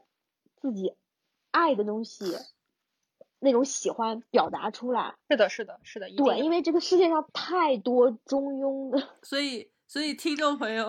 [0.57, 0.95] 自己
[1.51, 2.37] 爱的东西，
[3.39, 5.15] 那种喜欢表达出来。
[5.31, 10.87] 是的，是的，是的，对，因为这个世界上太多中庸的 所以所以听众朋友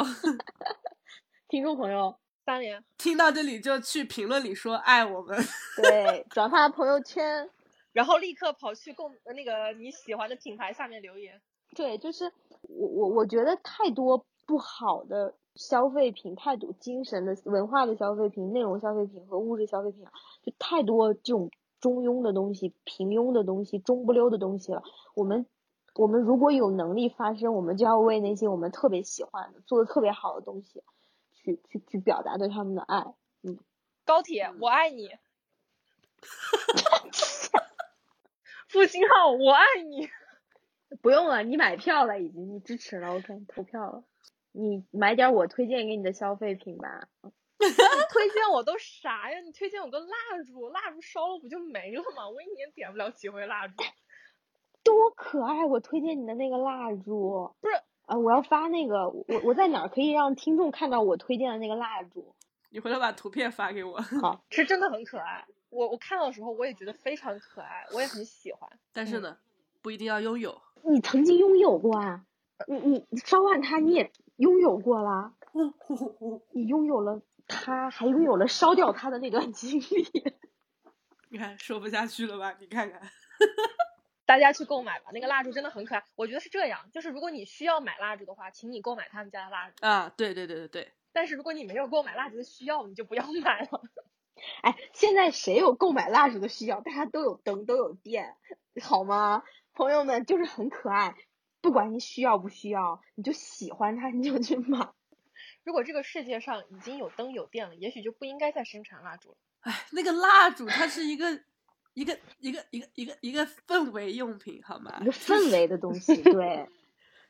[1.47, 2.83] 听众朋友，三连。
[2.97, 5.41] 听到这里就去评论里说爱我们。
[5.77, 7.49] 对，转发朋友圈，
[7.93, 11.41] 然后立刻跑去购呃那个你喜欢的品牌下面留言。
[11.75, 20.05] 对，就是我我我觉得太多不好的消费品，太多精神的文化的消费品、内容消费品和物质消费品，
[20.41, 24.83] 就太多这种中庸的东西、平庸的东西、中不溜的东西了。
[25.13, 25.45] 我们
[25.93, 30.83] 我们如果有能力发声，我们就要为那些我们特别喜欢的、做的特别好的东西，
[31.33, 33.13] 去去去表达对他们的爱。
[33.43, 33.59] 嗯
[34.05, 35.09] 高铁，我爱你。
[38.67, 40.09] 复兴号，我爱你。
[41.01, 44.03] 不用了，你买票了已经，你支持了，OK，投票了。
[44.51, 47.07] 你买点我推荐给你的消费品吧。
[47.21, 47.67] 你
[48.11, 49.39] 推荐我都啥呀？
[49.39, 52.29] 你推荐我个蜡烛，蜡烛烧了不就没了吗？
[52.29, 53.75] 我一年点不了几回蜡烛。
[54.83, 55.65] 多可爱！
[55.65, 62.35] 我推荐你的那个蜡烛，不是啊，我要发那个，我我在哪儿可以让听众看到我推荐的那个蜡烛？
[62.69, 63.97] 你回头把图片发给我。
[64.21, 65.45] 好， 是真的很可爱。
[65.69, 68.69] 我我看到的时候，我也觉得非常可爱，我也很喜欢。
[68.93, 69.37] 但是呢，
[69.81, 70.61] 不一定要拥有。
[70.87, 72.25] 你曾经拥有过啊？
[72.67, 75.33] 你你烧完它你也拥有过啦？
[76.51, 80.33] 你拥有了它，还拥有了烧掉它的那段经历。
[81.29, 82.55] 你看说不下去了吧？
[82.59, 83.01] 你看看。
[84.25, 86.03] 大家去购买吧，那个蜡烛真的很可爱。
[86.15, 89.85] 我觉得是这样，就是如果你需要买蜡烛的话，请你购买他们家的蜡烛。
[89.85, 93.81] 啊，对对对对对，但是如果你没有购买蜡烛的需要，你就不要买了。
[94.63, 96.81] 哎，现在谁有购买蜡烛的需要？
[96.81, 98.35] 大家都有灯，都有电，
[98.81, 99.43] 好吗？
[99.75, 101.15] 朋友们，就是很可爱。
[101.61, 104.89] 不管你需要不需要，你就喜欢它，你就去买。
[105.63, 109.37] 如果这个世界上已经有灯有电了，也许就不应该再生产蜡烛了。
[109.61, 111.41] 哎，那个蜡烛它是一个
[111.95, 114.99] 一个一个一个一个一个氛围用品，好吗？
[115.01, 116.69] 一个氛围的东西， 对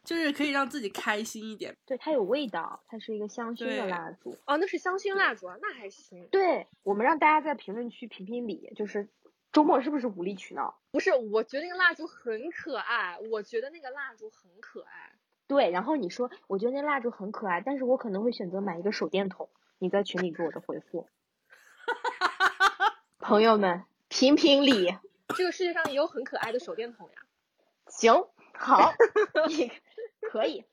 [0.04, 1.76] 就是可以让自己开心一点。
[1.86, 4.38] 对，它有味道，它是一个香薰的蜡烛。
[4.46, 6.28] 哦，那是香薰蜡烛啊，那还行。
[6.30, 9.10] 对，我们让大家在评论区评评理，就是
[9.56, 10.78] 周末是不是无理取闹？
[10.92, 15.14] 不是，我觉得那个蜡烛很可爱，我觉得那个蜡烛很可爱。
[15.48, 19.48] 对，然后你说，我觉得那蜡烛很可爱，但是我可能会选择买一个手电筒。
[19.78, 21.08] 你在群里给我的回复，
[23.18, 24.98] 朋友们评评理。
[25.38, 27.16] 这个世界上也有很可爱的手电筒呀。
[27.88, 28.92] 行，好，
[29.48, 29.72] 你
[30.20, 30.66] 可以，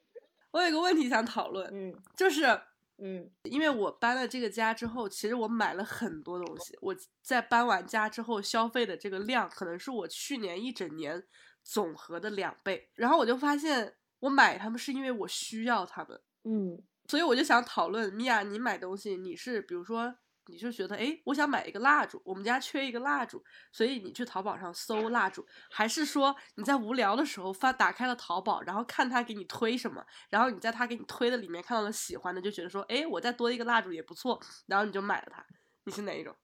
[0.51, 2.61] 我有个问题想讨论，嗯就是
[3.05, 6.79] 嗯因为我搬了这个家之后，其实我买了很多东西。
[6.81, 11.23] 我在搬完家之后消费的这个量，可能是我去年一整年
[11.65, 12.91] 总和的两倍。
[12.95, 20.15] 然后我就发现，我买它们是因为我需要它们，嗯所以我就想讨论，米娅，你买东西，你是比如说，
[20.47, 35.45] 你就觉得，哎，我想买一个蜡烛，我们家缺一个蜡烛，所以你去淘宝上搜蜡烛，还是说你在无聊的时候发打开了淘宝，然后看他给你推什么，然后你在他给你推的里面看到了喜欢的，就觉得说，哎，我再多一个蜡烛也不错，然后你就买了它。
[35.85, 36.35] 你是哪一种？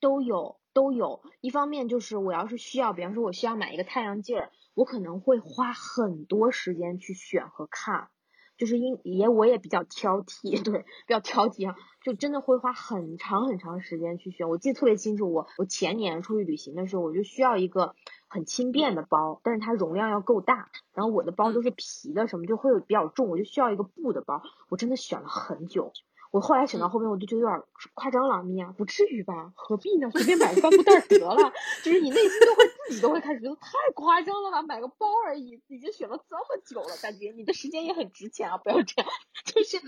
[0.00, 1.20] 都有都有。
[1.40, 8.10] 一方面就是我要是需要，比方说我需要买一个太阳镜儿，我可能会花很多时间去选和看。
[8.58, 14.48] 就是因也我也比较挑剔， 对，比较挑剔啊，就真的会花很长很长时间去选。
[14.48, 17.94] 我记得特别清楚，我我前年出去旅行的时候，我就需要一个
[18.28, 20.70] 很轻便的包，但是它容量要够大。
[20.92, 24.42] 然后我的包都是皮的，什么就会有比较重，我就需要一个布的包。
[24.68, 25.92] 我真的选了很久。
[26.30, 27.62] 我后来选到后面，我就觉得有点
[27.94, 29.52] 夸张了，米娅，不至于吧？
[29.56, 30.10] 何必呢？
[30.10, 31.52] 随便买个帆布袋得了。
[31.82, 34.62] 就是你内心都会自己都会开始觉得太夸张了吧？
[34.62, 38.58] 买个包而已，已经选了这么久了，感觉，你的时间也很值钱啊！
[38.58, 39.10] 不要这样，
[39.46, 39.78] 就是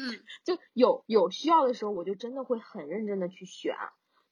[0.44, 3.74] 就有有需要的时候，我就真的会很认真的去选，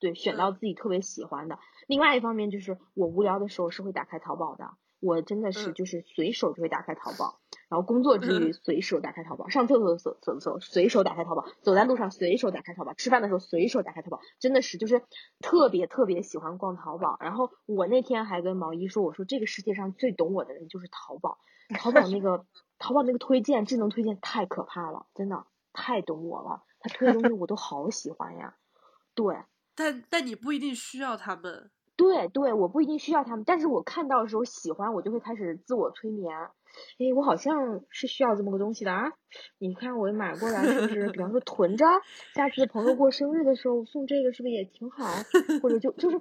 [0.01, 1.59] 对，选到自己特别喜欢的。
[1.87, 7.39] 另外一方面就是我无聊的时候是会打开淘宝的，我真的是就是随手就会打开淘宝。
[7.69, 9.93] 然后工作之余随手打开淘宝，上厕所
[10.35, 15.03] 的时候随手打开淘宝，走在路上随手打开淘宝，吃饭的时候随手打开淘宝，真的是就是
[15.41, 17.19] 特别特别喜欢逛淘宝。
[17.21, 21.39] 然后我那天还跟毛衣说，我说这个世界上最懂我的人就是淘宝，
[21.79, 22.47] 淘宝那个
[22.79, 28.57] 淘宝那个推荐智能推荐太可怕了，真的太懂我了，他推的东西我都好喜欢呀。
[29.15, 29.37] 对，
[29.75, 31.71] 但但你不一定需要他们。
[31.99, 36.33] 对对，我不一定需要他们，但是我看到的时候喜欢，我就会开始自我催眠。
[36.99, 39.13] 哎，我好像是需要这么个东西的啊！
[39.59, 41.09] 你看我买过来是不是？
[41.09, 41.85] 比方说囤着，
[42.35, 45.07] 下次朋友过生日的时候送这个是不是也挺好？
[45.61, 46.21] 或者就就是，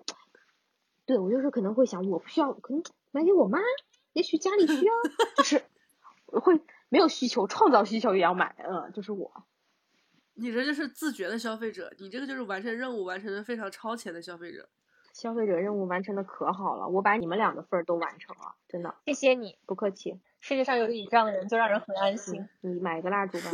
[1.05, 3.59] 对我就是可能会想，我不需要，可能买给我妈，
[4.13, 4.93] 也许家里需要，
[5.35, 5.61] 就是
[6.25, 6.59] 会
[6.89, 9.43] 没有需求，创造需求也要买，嗯，就是我。
[10.33, 14.67] 你这就是自觉的消费者，你这个就是完成任务完成的非常超前的消费者。
[15.17, 18.93] 消费者任务完成的可好了，我把你们俩的份儿都完成了，真的。
[19.07, 20.19] 谢谢你，不客气。
[20.41, 22.47] 世界上有你这样的人，就让人很安心。
[22.61, 23.49] 你买个蜡烛吧，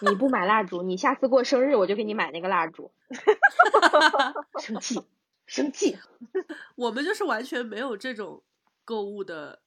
[0.00, 2.92] 你不买蜡烛，你下次过生日我就给你买那个蜡烛。
[4.62, 5.04] 生气，
[5.44, 5.98] 生气。
[6.76, 8.44] 我们就是完全没有这种
[8.84, 9.58] 购物的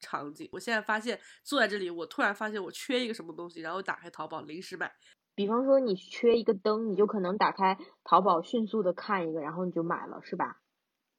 [0.00, 0.48] 场景。
[0.50, 4.92] 我现在发现坐在这里，我突然发现我缺一个什么东西，然后打开淘宝临时买。
[5.36, 10.60] 比方说你缺一个灯，你就可能打开淘宝迅速的看一个，然后你就买了，是吧？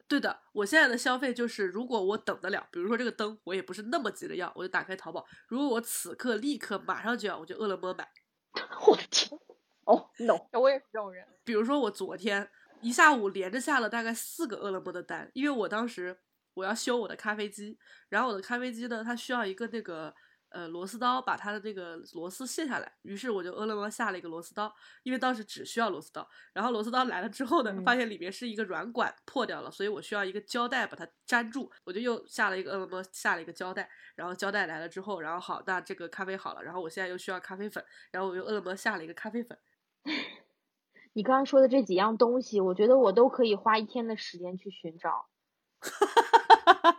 [0.08, 5.26] 对的，我现在的消费就是，如果我等得了，比如说这个灯，我也不是那么急着要，我就打开淘宝。
[5.47, 8.08] 如果我此刻立刻马上就要，我就饿了么买。
[8.88, 9.39] 我的天，
[9.86, 11.26] 哦，no，我也是这种人。
[11.43, 12.49] 比如说我昨天
[12.82, 16.20] 一下午连着下了大概四个饿了么的单，因为我当时
[16.53, 17.78] 我要修我的咖啡机，
[18.10, 20.14] 然后我的咖啡机呢，它需要一个那个。
[20.56, 26.26] 呃，螺丝刀把它的这个螺丝卸下来，于是我就饿了么下了一个螺丝刀，因为当时只需要螺丝刀。
[26.53, 31.70] 然后螺丝刀来了之后呢，发现里面是一个软管破掉了，所以我需要一个胶带把它粘住。
[31.84, 36.64] 我就又下了一个饿了么下了一个胶带，然后胶带来了之后，然后好，那这个咖啡好了。
[36.64, 39.60] 然后我现在又需要咖啡粉，然后我又饿了么下了一个咖啡粉。
[41.12, 45.28] 你刚刚说的这几样东西，我觉得我都可以花一天的时间去寻找。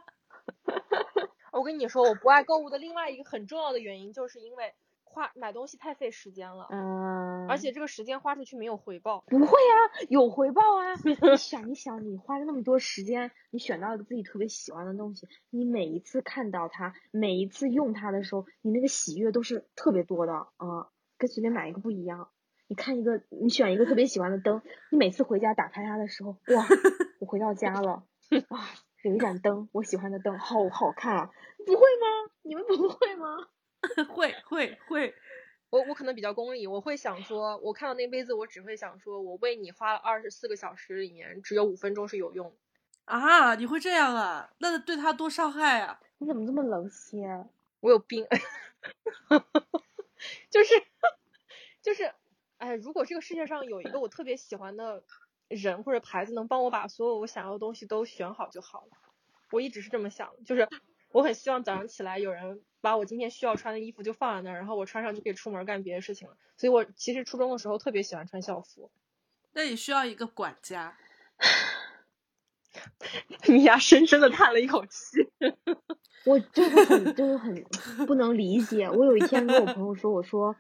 [1.67, 9.25] 我跟你说，我不爱购物的另外一个很重要的原因，就是因为花买东西太费时间了，嗯，而且这个时间花出去没有回报。
[9.27, 10.95] 不会啊，有回报啊！
[11.05, 20.87] 你想一想，你花了那么多时间，你选到了自己特别喜欢的东西，你每一次看到它，每一次用它的时候，你那个喜悦都是特别多的啊，
[21.19, 22.29] 跟随便买一个不一样。
[22.69, 24.63] 你看一个，你选一个特别喜欢的灯，
[24.93, 26.65] 你每次回家打开它的时候，哇，
[27.19, 28.05] 我回到家了，
[28.51, 28.86] 啊。
[29.07, 31.31] 有一盏灯，我喜欢的灯，好好看啊！
[31.65, 32.33] 不会吗？
[32.43, 33.47] 你们不会吗？
[34.11, 35.15] 会会会，
[35.71, 42.53] 我我可能比较功利，我会想说，我看到那杯子，我只会想说，我为你花了二十四个小时里面，只有五分钟是有用
[43.05, 43.55] 啊！
[43.55, 44.51] 你会这样啊？
[44.59, 46.01] 那对他多伤害啊！
[46.19, 47.47] 你怎么这么冷血？
[47.79, 48.27] 我有病，
[50.51, 50.75] 就是
[51.81, 52.13] 就是，
[52.57, 55.05] 哎，如果这个世界上有一个我特别喜欢的。
[55.49, 58.89] 人或者牌子能帮我把所有我想要的东西都选好就好了。
[59.53, 60.69] 我一直是这么想，就是
[61.13, 66.37] 我很希望早上起来有人把我今天需要穿的衣服就放在那儿，然后我穿上就可以出门干别的事情了。
[66.57, 68.91] 所以我其实初中的时候特别喜欢穿校服。
[69.53, 70.97] 那你需要一个管家。
[73.49, 75.31] 米娅深深的叹了一口气。
[76.25, 77.65] 我真的很真的很
[78.05, 78.91] 不能理解。
[78.91, 80.57] 我有一天跟我朋友说，我说。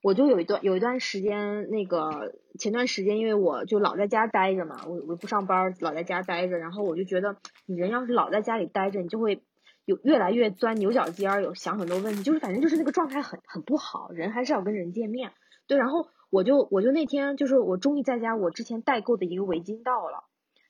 [0.00, 7.36] 我就有一段有一段时间，那个前段时间，因为我就老在家待着嘛，我我不上班，老在家待着，然后我就觉得，
[7.66, 9.42] 你人要是老在家里待着，你就会
[9.84, 15.32] 有越来越钻牛角尖，有想很多问题，就是反正就是那个状态很很不好，人还是要跟人见面，
[15.66, 20.24] 对，然后我就我就那天就是我终于在家，我之前代购的一个围巾到了，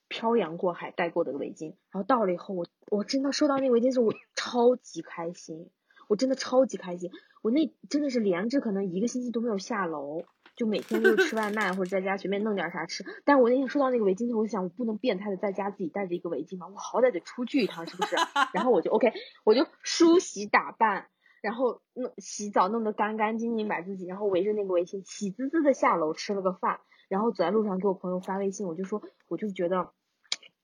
[0.08, 5.68] 漂洋过海代购的围巾，然后到了以后，我我真的收到那个围巾时，我超级开心。
[6.08, 7.10] 我真的超级开心，
[7.42, 10.24] 我那真的是连着可能一个星期都没有下楼，
[10.56, 13.04] 就每天就是吃外卖或者在家随便弄点啥吃。
[13.24, 18.16] 但是我那天收到那个围巾我就，想我不能变态的在家自己带着一个围巾嘛，我好歹得出去一趟，是不是？
[18.52, 19.12] 然后我就 OK，
[19.44, 21.08] 我就梳洗打扮，
[21.42, 29.92] 然后弄洗澡弄得干干净净，把自己，然后围着那个围巾，喜滋滋的下楼吃了个饭，然后走在路上给我朋友发微信，我就说，我就觉得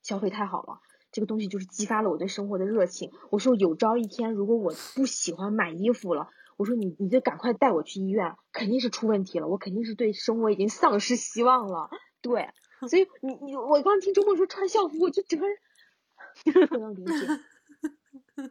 [0.02, 0.80] 消费太好了。
[1.14, 3.12] 这个东西就是激发了我对生活的热情。
[3.30, 11.88] 我说有朝一天如果我不喜欢买衣服了，我说你你就赶快带我去医院，肯定是出问题了，我肯定是对生活已经丧失希望了。
[12.20, 12.48] 对，
[12.90, 15.56] 所以你你我刚听周末说穿校服，我就整个人
[16.68, 17.28] 不能理解，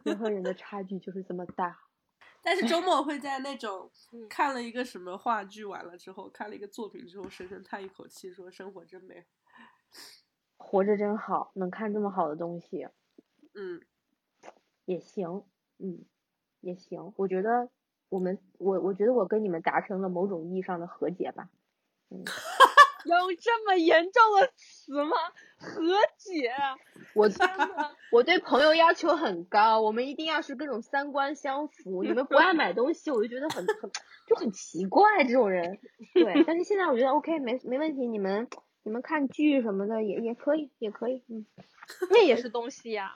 [0.02, 1.78] 人和人的差距就是这么大。
[2.42, 3.90] 但是周末会在那种
[4.28, 9.26] 看了一个什么话剧完了之后，看了一个作品之后，深深叹一口气，说生活真美。
[10.66, 12.88] 活着真好，能看这么好的东西，
[13.54, 13.82] 嗯，
[14.86, 15.44] 也行，
[15.78, 16.04] 嗯，
[16.60, 17.12] 也行。
[17.16, 17.68] 我觉得
[18.08, 21.50] 我们，我我觉得我跟你们达成了某种意义上的和解吧。
[22.10, 22.24] 嗯，
[23.04, 25.16] 有这么严重的词吗？
[25.58, 25.78] 和
[26.16, 26.50] 解？
[27.14, 27.28] 我
[28.10, 32.02] 我对朋友要求很高，我们一定要是各种三观相符。
[32.02, 33.90] 你们不爱买东西，我就觉得很很
[34.26, 35.78] 就很奇怪这种人。
[36.14, 38.48] 对，但是现在我觉得 OK，没没问题，你们。
[38.84, 41.46] 你们看剧什么的也也可以，也可以，嗯，
[42.10, 43.14] 那也是东西呀。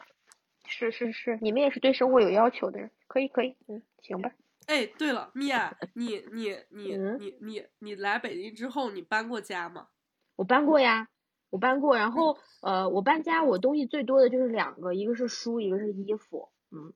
[0.66, 4.33] 是是是，你们也是对生活有要求的人，可以可以，嗯，行吧。
[4.66, 9.89] 哎，对了，米娅， 你你你你你你来北京之后，你搬过家吗？
[10.37, 11.09] 我搬过呀，
[11.51, 11.97] 我搬过。
[11.97, 16.93] 然后呃，我搬家，我东西最多的就是两个，一个是书，一个是衣服，嗯。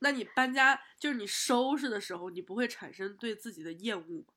[0.00, 4.32] 那你搬家就是你收拾的时候，你不会产生对自己的厌恶吗？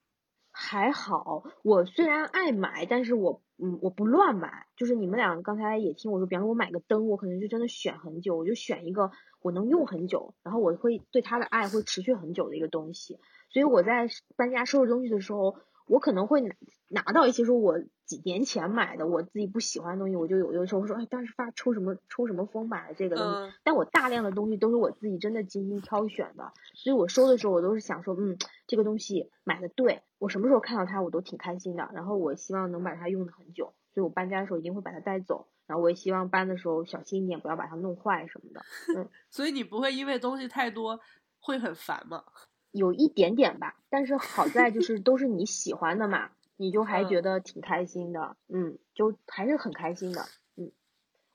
[0.52, 4.68] 还好，我虽然爱买，但是我嗯，我不乱买。
[4.76, 13.20] 就是你们俩刚才也听我说，比方说我买个灯，我可能就真的选很久，我就选一个我能用很久，然后我会对它的爱会持续很久的一个东西。
[13.50, 15.56] 所以我在搬家收拾东西的时候。
[15.92, 16.42] 我可能会
[16.88, 28.38] 拿到一些说我几年前买的我自己不喜欢的东西，我就有的时候说，哎，当时发抽什么抽什么风买了这个东西，但我大量的东西都是我自己真的精心挑选的，所以我收的时候我都是想说，嗯，
[28.68, 38.62] 这个东西买的对，我什么时候看到它我都挺开心的，然后我希望能把它用的很久，所以我搬家的时候一定会把它带走，然后我也希望搬的时候小心一点，不要把它弄坏什么的，
[38.98, 41.02] 嗯， 所以你不会因为东西太多
[41.42, 42.24] 会很烦吗？
[42.72, 50.72] 有一点点吧，但是好在就是都是你喜欢的嘛，你就还觉得挺开心的，嗯，就还是很开心的，嗯。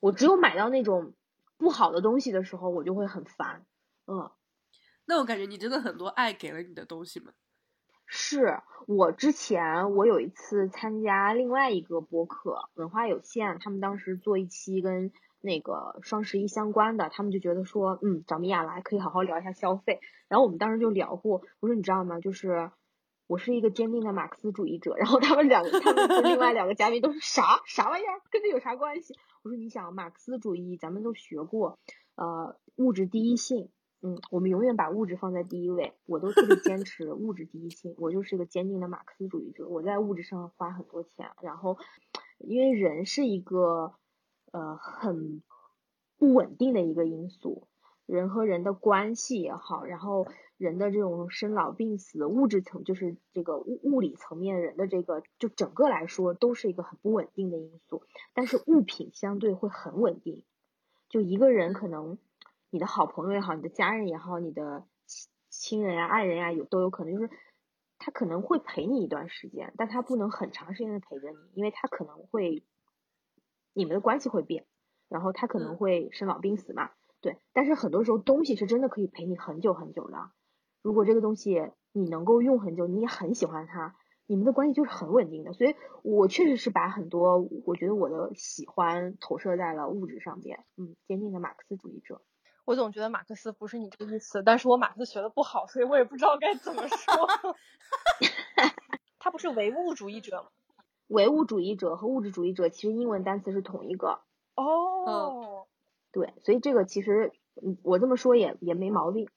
[0.00, 1.12] 我只有买到那种
[1.56, 3.64] 不好的东西的时候，我就会很烦，
[4.06, 4.30] 嗯。
[5.04, 7.32] 那我感觉你真的很多爱给了你的东西吗？
[8.06, 15.12] 是我之前我有一次参加另外一个播客文化有限，他们当时做一期跟。
[15.40, 20.00] 那个双十一相关的，他们就觉得说，嗯，找米娅来可以好好聊一下消费。
[20.28, 22.18] 然后我们当时就聊过，我说你知道吗？
[22.18, 22.70] 就是
[23.28, 24.96] 我是一个坚定的马克思主义者。
[24.96, 29.14] 然后他们两个，他们另外两个嘉宾都是啥啥玩意儿，跟这有啥关系？
[29.44, 31.78] 我说你想，马克思主义咱们都学过，
[32.16, 33.68] 呃，物质第一性，
[34.02, 35.92] 嗯，我们永远把物质放在第一位。
[36.06, 39.68] 我都特别坚持物质第一性，我就是个坚定的马克思主义者。
[39.68, 41.78] 我在物质上花很多钱，然后
[42.38, 43.94] 因为人是一个。
[44.56, 45.42] 呃，很
[46.16, 47.68] 不稳定的一个因素，
[48.06, 50.26] 人和人的关系也好，然后
[50.56, 58.02] 人的这种生老病死，物质层就是这个物物理层面人的这个，就整个来说都是一个很不稳定的因素。
[58.32, 60.42] 但是物品相对会很稳定，
[61.10, 62.16] 就一个人可能
[62.70, 67.28] 你的好朋友也好，你的家人也好，你的亲亲人呀、爱人呀，有都有可能就是
[67.98, 72.64] 他可能会陪你一段时间，但他不能很长时间的陪着你，因为他可能会。
[73.76, 74.64] 你们的关系会变，
[75.10, 77.36] 然后他可能会生老病死嘛，对。
[77.52, 80.30] 但是很多时候东西是真的可以陪你很久很久的。
[80.80, 83.94] 如果这个东西你能够用很久，你也很喜欢它，
[84.26, 85.52] 你们的关系就是很稳定的。
[85.52, 90.64] 所以我确实是把很多我觉得我的喜欢投射在了物质上边。
[90.78, 92.22] 嗯，坚定的马克思主义者。
[92.64, 97.28] 我总觉得马克思不是你这个意思，但是我马克思学的不好，所以我也不知道该怎么说。
[99.20, 100.48] 他不是唯物主义者吗？
[101.08, 104.20] 唯物主义者和物质主义者其实英文单词是同一个
[104.54, 105.66] 哦，
[106.12, 107.32] 对，所以这个其实
[107.82, 109.28] 我这么说也也没毛病，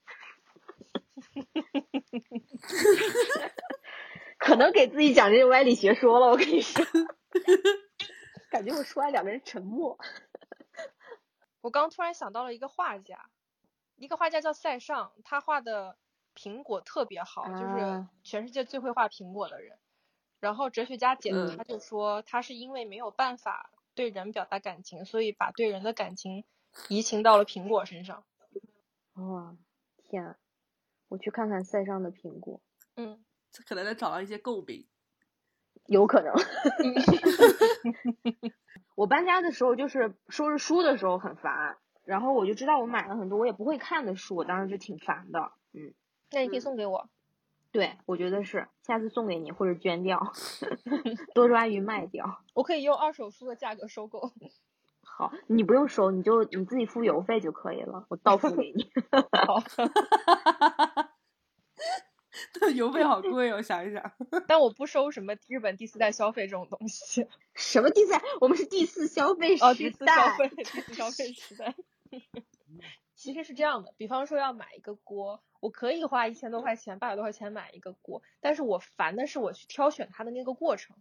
[4.37, 6.83] 可能给自己讲这些歪理邪说了，我跟你说，
[8.49, 9.97] 感觉我说完两个人沉默。
[11.61, 13.29] 我刚突然想到了一个画家，
[13.95, 15.97] 一个画家叫塞尚，他画的
[16.33, 19.77] 苹果特别好，就是全世界最会画苹果的人。
[20.39, 26.45] 然后哲学家解读，他就说他是因为没有办法对人表达感情，所以把对人的感情
[26.87, 28.23] 移情到了苹果身上。
[29.13, 29.55] 哇，
[30.09, 30.37] 天！
[31.09, 32.61] 我去看看塞上的苹果。
[32.95, 34.87] 嗯，这可能能找到一些诟病。
[35.85, 36.33] 有可能。
[38.95, 45.51] 我搬家的时候就是收拾书的时候很烦，然后我就知道我买了很多我也不会看的书，我当时就挺烦的。
[45.73, 45.93] 嗯，
[46.31, 47.09] 那你可以送给我。
[47.71, 50.33] 对，我觉得是，下次送给你或者捐掉，
[51.35, 52.43] 多抓鱼卖掉。
[52.53, 54.31] 我可以用二手书的价格收购。
[55.03, 58.89] 好，你不用收，你就你自己付邮费就可以了，我到付给你。
[59.45, 59.63] 好。
[62.61, 64.11] 那 邮费好贵哦，想一想。
[64.47, 67.27] 但我不收什么日本第四代消费这种东西。
[67.53, 68.21] 什么第四代？
[68.41, 69.67] 我们是第四消费时代。
[69.67, 71.75] 哦，第四消费，第四消费时代。
[73.19, 80.95] 其实是这样的，比方说要买一个锅，我可以花一千多块钱、八百多块钱买一个锅，但是我烦的是我去挑选它的那个过程。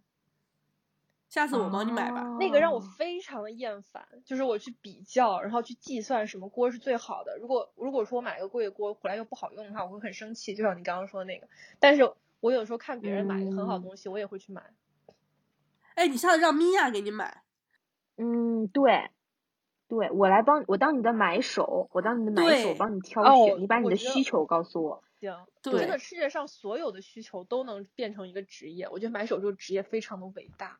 [1.29, 2.23] 下次我帮你买吧。
[2.37, 7.37] 那个让我非常的厌烦，就是我去比较，然后去计算什么锅是最好的。
[7.37, 11.47] 如果如果说我买一个贵的锅回来又不好用的话，我会很生气，就像你刚刚说的那个。
[11.79, 14.73] 但是我有时候看别人买一个很好的东西，我也会去买。
[15.95, 17.43] 哎，你下次让米娅给你买。
[18.17, 19.09] 嗯，对。
[19.89, 25.03] 对我来帮我当你的买手，我当你的买手，帮你挑选，你把你的需求告诉我。
[25.19, 30.77] 行，这个世界上所有的需求都能变成一个职业，我觉得买手这个职业非常的伟大。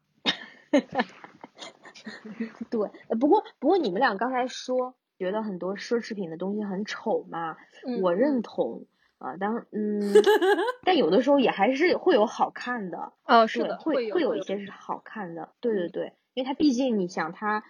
[2.69, 7.57] 对，不过不过你们俩刚才说觉得很多奢侈品的东西很丑嘛，
[8.03, 8.85] 我认同
[9.17, 10.13] 啊，当嗯，
[10.85, 13.11] 但有的时候也还是会有好看的。
[13.25, 15.49] 哦，是的，会会有一些是好看的。
[15.59, 17.63] 对对对，因为它毕竟你想它。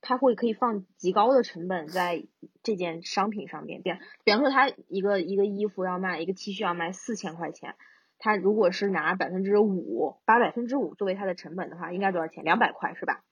[0.00, 2.26] 他会可以放极高的成本在
[2.62, 3.90] 这件商品上面，比
[4.24, 7.74] 比方说他一个一个衣服要卖一个 T 恤要卖四千块钱，
[8.18, 12.44] 他如果是拿百分之五，把百分之五作为他的成本的话，应该多少钱？
[12.44, 13.22] 两百块是吧？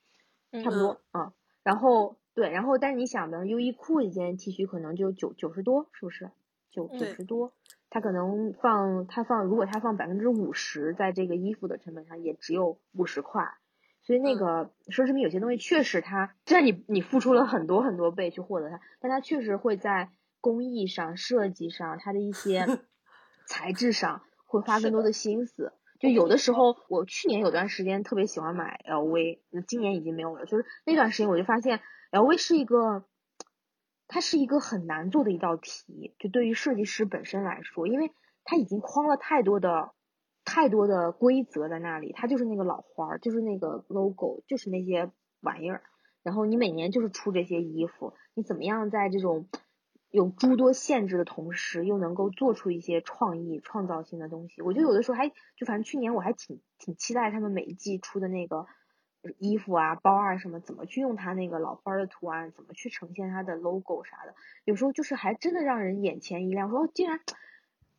[0.53, 1.33] 差不多啊。
[1.63, 6.31] 然后对，然后但是你想的优衣库一件 T 恤可能就九九十多，是不是？
[6.71, 7.53] 九九十多，
[7.89, 13.55] 他可能放他放，如果他放百分之五十在这个衣服的成本上，也只有五十块。
[14.05, 20.11] 所以那个奢侈品有些东西确实它，虽然你你付出了很多很多倍去获得它，但它确实会在
[20.43, 22.67] 工艺上、设计上，它的一些
[23.49, 25.73] 材质上会花更多的心思。
[26.01, 30.45] 就有的时候，我去年有段时间特别喜欢买 LV，那今年已经没有了。
[30.45, 31.81] 就是那段时间我就发现
[32.11, 33.07] LV 是一个，
[34.07, 38.13] 它是一个很难做的一道题，就对于设计师本身来说，因为
[38.45, 39.93] 它已经框了太多的。
[40.45, 45.83] 太多的规则在那里，它就是那个老花儿，就是那个 logo，就是那些玩意儿。
[46.23, 49.49] 然后你每年就是出这些衣服，你怎么样在这种
[50.11, 54.63] 有诸多限制的同时，又能够做出一些创意、创造性的东西？
[54.63, 58.67] 我觉得有的时候还就反正去年我还挺挺期待他们每一季出的那个
[59.39, 64.35] 衣服啊、包啊什么，怎么去用它那个老花儿的图案，怎么去呈现它的 logo 啥的。
[64.65, 67.21] 有时候就是还真的让人眼前一亮，说竟然。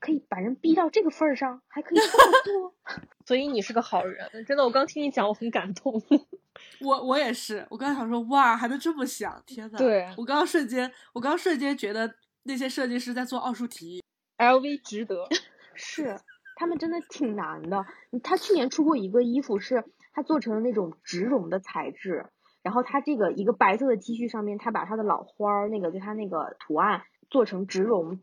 [0.05, 2.75] 可以把人逼到这个份儿上，还可以这么做，
[3.25, 4.63] 所以你是个好人，真的。
[4.63, 5.99] 我刚听你讲，我很感动。
[6.79, 9.77] 我我也是，我刚想说，哇，还能这么想，天呐。
[9.79, 14.03] 对，我刚刚瞬间，我刚刚瞬间觉得那些设计师在做奥数题。
[14.37, 15.27] LV 值得，
[15.73, 16.19] 是
[16.55, 17.83] 他们真的挺难的。
[18.21, 19.83] 他去年出过一个衣服，是
[20.13, 22.27] 他做成了那种植绒的材质，
[22.61, 27.01] 然后他这个一个白色的 T 恤上面，他把他的老花儿那个就他那个图案
[27.31, 28.19] 做成植绒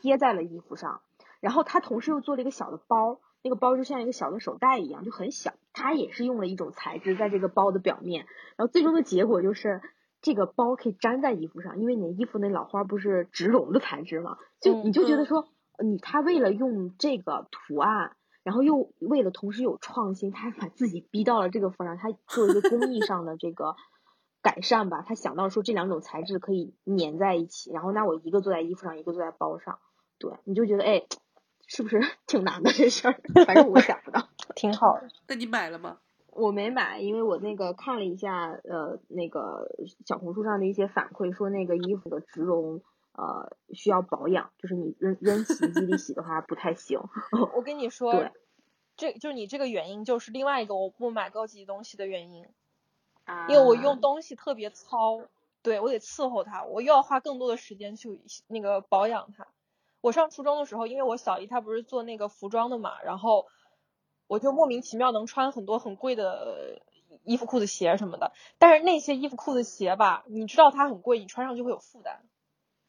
[0.00, 1.02] 贴在了衣服上。
[1.40, 5.52] 然后他同时又做了一个小的包，那个包就像一个小的手袋一样，就很小。
[5.72, 8.26] 他也是用了一种材质在这个包的表面，
[8.56, 9.80] 然后最终的结果就是
[10.20, 15.46] 这个包可以粘在衣服上，因为你的衣服那老花不是植绒的材质嘛，就你就觉得说，
[15.80, 23.76] 你他为了用这个图案，然后又为了同时有创新，他还把自己逼到了这个份上，他做一个工艺上的这个
[24.42, 29.78] 改善吧，他想到说这两种材质可以粘在一起，然后那我一个坐在衣服上，一个坐在包上，
[30.18, 31.04] 对，你就觉得哎。
[31.68, 33.20] 是不是 挺难的这事儿？
[33.46, 35.08] 反正我想不到， 挺好的。
[35.28, 35.98] 那你买了吗？
[36.32, 39.68] 我没买，因为我那个看了一下，呃，那个
[40.06, 42.80] 小红书上的一些反馈，说那个衣服的植绒，
[43.12, 47.00] 呃，需要保养，就是你扔扔洗衣机里洗的话不太行。
[47.56, 48.12] 我跟你说，
[48.96, 52.46] 这就是你这个原因，就是另外一个我不买高级东西的原因，
[53.48, 55.20] 因为我用东西特别糙，
[55.62, 59.48] 对我得伺候它，我又要花更多的时间去那个保养它。
[60.00, 63.46] 我上初中的时候，因为我小姨她不是做那个服装的嘛，然后
[64.26, 66.80] 我就莫名其妙能穿很多很贵的
[67.24, 68.32] 衣服、裤子、鞋什么的。
[68.58, 72.22] 但是那些衣服、裤子、鞋吧，你知道它很贵，你穿上就会有负担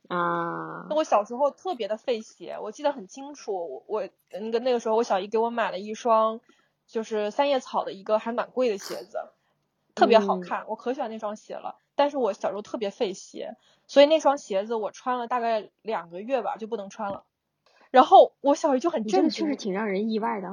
[0.08, 0.86] 啊。
[0.90, 6.42] 那我小时候特别的费鞋，我记得很清楚，我那个那个时候我小姨给我买了一双，
[6.86, 9.20] 就是三叶草的一个还蛮贵的鞋子，
[9.96, 11.78] 特别好看，我可喜欢那双鞋了。
[12.00, 13.58] 但是我小时候特别费鞋。
[13.88, 17.26] 所以那双鞋子我穿了大概两个月吧，就不能穿了。
[17.92, 20.48] 然后我小姨就很你这个震惊，确实挺让人意外的。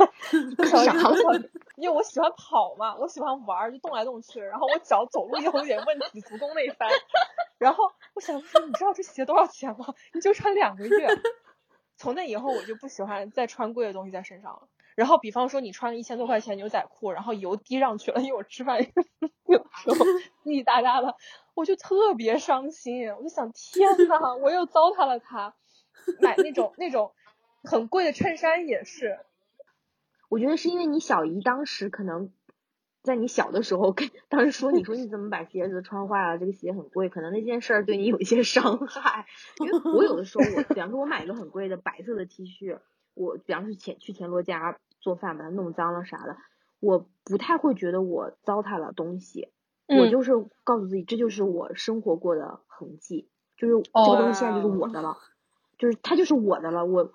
[0.64, 6.88] 小姨啥就小姨因为我喜欢跑嘛，我喜欢玩儿，就动来动去，然后我脚走路也有点问题，足弓内翻。
[7.58, 7.84] 然后
[8.14, 9.94] 我想说，你知道这鞋多少钱吗？
[10.14, 11.08] 你就穿两个月。
[11.96, 14.68] 从那以后，我就不喜欢再穿贵的东西在身上了。
[14.98, 18.80] 然后，比方说你穿了一千多块钱牛仔裤，然后油滴上去了，因为我吃饭
[19.46, 20.04] 有时候
[20.42, 21.14] 滴滴答答的，
[21.54, 23.08] 我就特别伤心。
[23.12, 25.54] 我就想，天呐，我又糟蹋了它。
[26.20, 27.12] 买那种那种
[27.62, 29.20] 很贵的衬衫也是，
[30.28, 32.32] 我觉得是因为你小姨当时可能
[33.04, 39.26] 在你小的时候跟当时说你说你怎么把鞋子穿坏了，这个鞋很贵，可能那件事儿对你有一些伤害。
[39.60, 42.80] 因为我有的时候我，比方说我买一个很贵的白色的 T 恤，
[43.14, 46.36] 我比方说前去田螺家做饭把它弄脏了啥的，
[46.80, 49.48] 我不太会觉得我糟蹋了东西，
[49.86, 50.32] 我嗯就是
[50.64, 55.16] 告诉自己这就是我生活过的痕迹，就是这个东西现在就是我的了。
[55.78, 57.12] 就是它就是我的了，我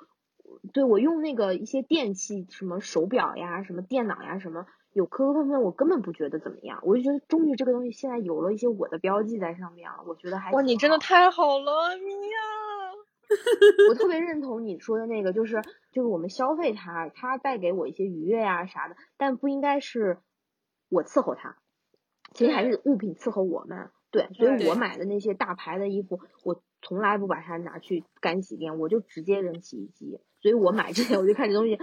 [0.72, 12.63] 对我用那个一些电器，什么手表呀，什么电脑呀，什么有磕磕碰碰，我根本不觉得怎么样，我就觉得终于这个东西现在有了一些我的标记在上面了，我觉得还哇，你真的太好了，米娅。
[13.90, 15.62] 我特别认同你说的那个，就是
[15.92, 20.18] 就是我们消费它，它带给我一些愉悦呀啥的，但不应该是
[20.90, 21.58] 我伺候它，
[22.34, 23.90] 其实还是物品伺候我们。
[24.12, 30.20] 对，所以我买的那些大牌的衣服，我从来不把它拿去干洗店，我就直接扔洗衣机。
[30.40, 31.80] 所以我买之前我就看这东西，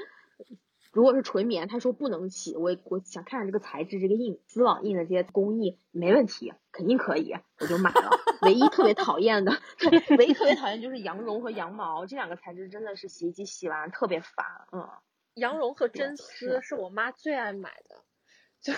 [0.93, 8.11] 如果是纯棉，他说不能洗，我我想看看这个材质，这个印丝网印的这些工艺没问题，肯定可以，我就买了。
[8.43, 14.89] 唯一特别讨厌的，对，唯一特别讨厌就是羊绒和羊毛这两个材质，真的是洗衣机洗完特别烦，嗯，
[15.35, 18.03] 羊绒和真丝是我妈最爱买的，
[18.61, 18.73] 就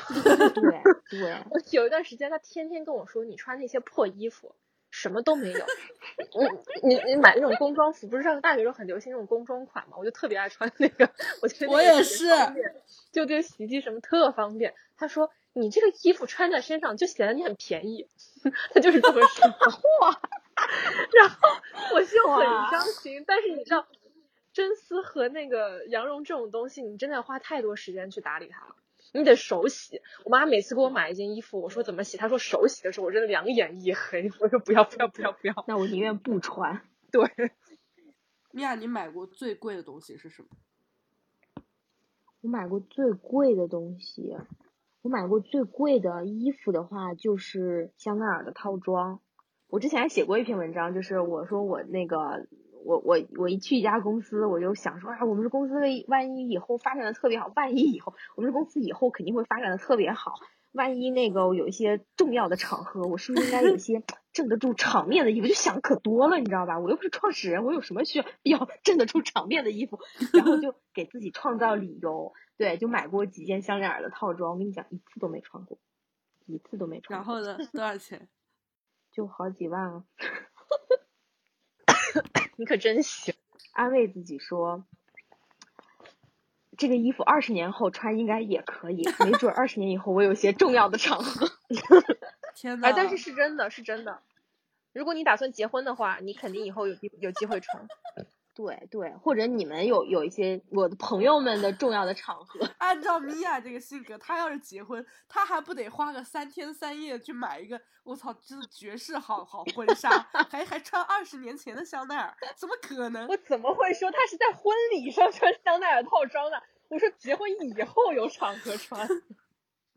[0.50, 4.54] 对对， 我有一段时间，她天天跟我说，你穿那些破衣服，
[4.92, 5.66] 什么都没有。
[6.82, 9.96] 你你你买那种工装服，不是上大学时候很流行那种工装款嘛？
[9.98, 11.10] 我就特别爱穿那个，
[11.42, 12.28] 我觉得我也是
[13.10, 14.74] 就对洗衣机什么特方便。
[14.96, 18.06] 他说你这个衣服穿在身上就显得你很便宜，
[18.72, 19.48] 他就是这么说。
[20.02, 20.20] 哇！
[21.18, 21.36] 然后
[21.94, 23.84] 我就很伤心，但是你知道。
[24.54, 28.76] 真丝和那个羊绒这种东西，你真的要花太多时间去打理它了。
[29.12, 30.00] 你得手洗。
[30.24, 34.30] 我妈每次给我买一件衣服，我说怎么洗，她说手洗的时候，我真的两眼一黑。
[34.40, 35.64] 我说不要不要不要不要。
[35.68, 36.82] 那我宁愿不穿。
[37.12, 37.30] 对，
[38.50, 40.48] 米娅，你买过最贵的东西是什么？
[42.40, 44.36] 我买过最贵的东西，
[45.02, 49.20] 我买过最贵的衣服的话，就是香奈儿的套装。
[49.68, 52.46] 我之前还写过一篇文章，就是我说我那个，
[52.84, 55.74] 我我我一去一家公司，我就想说啊，我们这公司
[56.08, 60.34] 万一以后发展的特别好，万一以后我们这公司以后肯定会发展的特别好，
[60.72, 64.02] 万一那个有一些重要的场合，我是不是应该有一些
[64.32, 65.48] 镇得住场面的衣服？
[65.48, 66.78] 就想可多了，你知道吧？
[66.78, 69.98] 我又不是创始人，我有什么需要要镇得住场面的衣服？
[70.32, 74.52] 然后就给自己创造理由，对，就买过几件香奈儿的套装。
[74.52, 75.78] 我跟你讲，一次都没穿过，
[76.46, 77.34] 一次都没穿过。
[77.34, 77.58] 然后呢？
[77.72, 78.28] 多少钱？
[79.12, 80.04] 就好几万啊！
[82.56, 83.34] 你可真行。
[83.72, 84.84] 安慰自己说，
[86.76, 91.48] 这个衣服二十年后穿应该也可以，没准二十年以后我有些重要的场合。
[92.54, 92.88] 天呐！
[92.88, 94.20] 哎，但是是真的，是真的。
[94.92, 97.88] 如果你打算结婚的话，你肯定以后有有机会穿。
[98.54, 110.10] 对对，或者你们有有一些我的朋友们的重要的场合， 按照米娅这个性格，她要是结婚，她还不得花个三天三夜去买一个我操，这是绝世好好婚纱，
[110.50, 113.26] 还还穿二十年前的香奈儿，怎么可能？
[113.26, 116.56] 我怎么会说她是在婚礼上穿香奈儿套装呢？
[116.88, 119.08] 我说结婚以后有场合穿。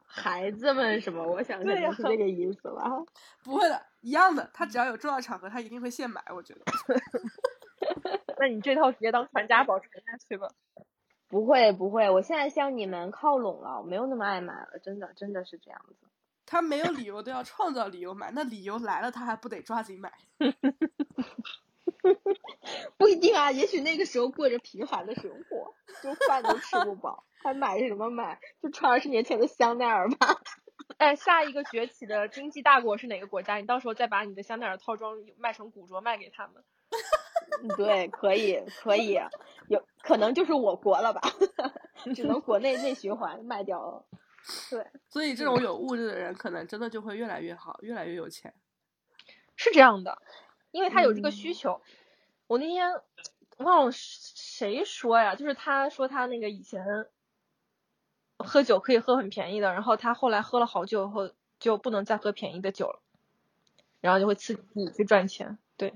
[0.07, 1.21] 孩子们什么？
[1.27, 2.89] 我想肯定是这个意思吧。
[3.43, 6.61] 不会的，一样的，她只要有重要场合，她一定会现买，我觉得。
[8.37, 10.49] 那你这套直接当传家宝传下去吧。
[11.27, 15.95] 不会不会，我现在向你们靠拢了，我没有那么爱买了，真的真的是这样子。
[16.45, 20.13] 他没有理由都要创造理由买，那理由来了，他还不得抓紧买？
[22.97, 25.73] 不一定啊，也许那个时候过着平凡的生活，
[26.03, 28.39] 就饭都吃不饱，还买什么买？
[28.61, 30.39] 就穿二十年前的香奈儿吧。
[30.97, 33.55] 哎，下一个崛起的经济大国是哪个国家？
[33.55, 36.63] 你到时候再把你的香奈儿套装卖成古着卖给他们。
[37.63, 39.19] 嗯 对，可以可以，
[39.67, 41.21] 有可能就是我国了吧，
[42.15, 44.05] 只能国内内循环卖掉了。
[44.69, 48.53] 对，所以这种有物质的人，可能真的就会越来越好，越来越有钱。
[49.55, 50.21] 是这样的，
[50.71, 51.81] 因为他有这个嗯需求。
[52.47, 53.01] 我那天
[53.57, 56.85] 忘了谁说呀，就是他说他那个以前
[58.37, 62.99] 喝酒可以喝很便宜的，然后他后来喝了好久以后就不能再喝便宜的酒了，
[64.01, 65.57] 然后就会刺激自己去赚钱。
[65.77, 65.93] 对，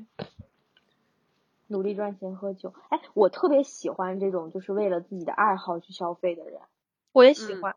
[1.70, 2.74] 努力赚钱喝酒。
[2.90, 6.60] 哎，我特别喜欢这种就是为了自己的爱好去消费的人。
[7.14, 7.76] 我也喜嗯欢。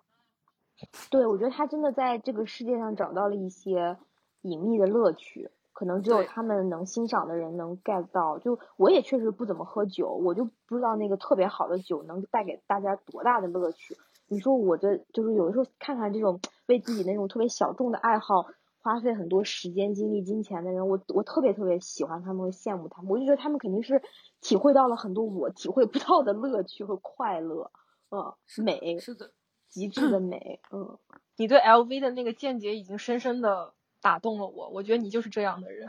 [1.11, 3.97] 对，我觉得他真的在这个世界上找到了一些
[4.41, 8.39] 隐秘的乐趣，可能只有他们能欣赏的人能 get 到。
[8.39, 13.97] 就我也确实不怎么喝酒，我就不知道那个特别好的酒能带给大家多大的乐趣。
[14.27, 18.47] 你说我这就是有的时候看看这种为自己那种特别小众的爱好
[18.83, 23.11] 花费很多时间、精力、金钱的人，我我特别特别喜欢他们，会羡慕他们。
[23.11, 24.03] 我就觉得他们肯定是
[24.41, 27.71] 体会到了很多我体会不到的乐趣和快乐，
[28.11, 29.33] 嗯，美，是的，
[29.69, 30.99] 极致的美，嗯。
[31.37, 35.89] 你对 LV 的那个见解已经深深的打动了我，我觉得你就是这样的人。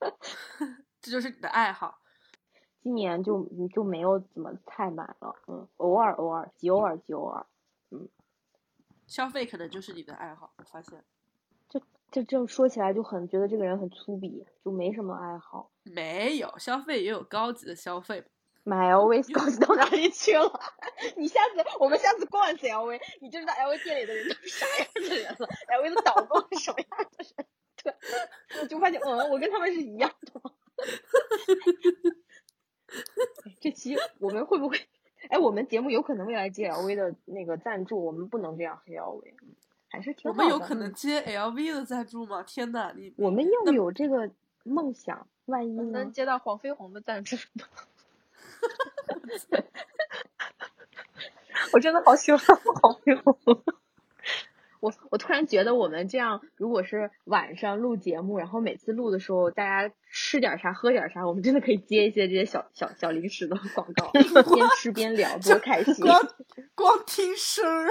[1.00, 1.98] 这就是你的爱好。
[2.80, 7.46] 今年就你就没有怎么太买了，嗯，偶尔偶尔，极偶尔极偶尔，
[7.90, 8.08] 嗯
[9.06, 11.02] 消费可能就是你的爱好，我发现
[12.10, 15.70] 这这说起来就很觉得这个人很粗鄙，就没什么爱好。
[15.84, 18.24] 没有消费也有高级的消费。
[18.64, 20.60] 买 LV 高级到哪里去了？
[21.16, 25.48] 你下次我们下次逛一次 LV，你就知道 LV 店里的人都是啥样的人了
[25.80, 27.46] ，LV 的导购是什么样的人。
[27.82, 27.94] 对，
[28.60, 30.42] 我就发现，嗯，我跟他们是一样的。
[33.60, 34.76] 这期我们会不会？
[35.30, 39.22] 哎，我们节目有可能未来接 LV 的那个赞助，我们不能这样黑 LV，
[39.90, 40.44] 还是挺我好的。
[40.44, 42.42] 们有可能嗯接 LV 的赞助吗？
[42.42, 44.30] 天呐，你我们要有这个
[44.64, 46.12] 梦想，万一能？
[46.12, 47.64] 接到黄飞鸿的赞助吗？
[51.72, 52.38] 我真的好喜欢
[52.80, 53.36] 黄飞鸿。
[54.80, 64.10] 我我突然觉得我们这样，如果是晚上录节目，然后每次录的时候大家吃点啥喝点啥，我们真的可以接一些这些小小小零食的广告，
[64.54, 66.04] 边吃边聊，多开心！
[66.04, 66.20] 光
[66.76, 67.88] 光听声儿。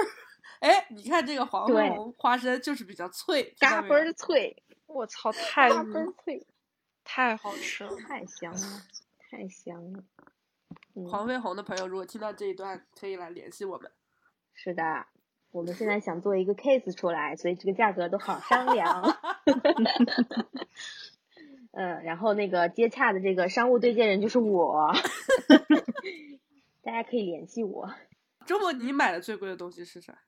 [0.60, 6.46] 哎，你看这个黄飞对鸿花生就是比较脆，嘎嘣儿脆，我操，太嘎嘣儿脆，
[7.04, 7.96] 太好吃了。
[7.96, 8.82] 太香了，
[9.18, 10.04] 太香了。
[10.94, 13.90] 嗯，黄飞鸿的朋友如果听到这一段，可以来联系我们。
[14.52, 15.06] 是的，
[15.52, 19.18] 我们现在想做一个 case 出来，所以这个价格都好商量。
[21.72, 24.92] 嗯，然后那个接洽的这个商务对接人就是我，
[26.82, 27.88] 大家可以联系我。
[28.46, 30.18] 周末你买的最贵的东西是啥？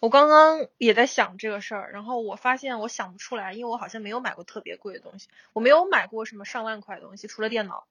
[0.00, 7.86] 我刚刚也在想这个事儿，然后我发现我想不出来，因为我好像没有买过特别贵的东西，我没有买过什么上万块的东西，除了电脑。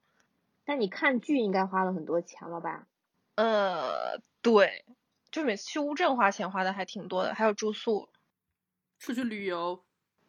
[0.65, 2.87] 但你看剧应该花了很多钱了吧？
[3.35, 4.83] 呃，对，
[5.31, 8.09] 就每次去乌镇花钱花的还挺多的，还有住宿。
[8.99, 9.83] 出去旅游，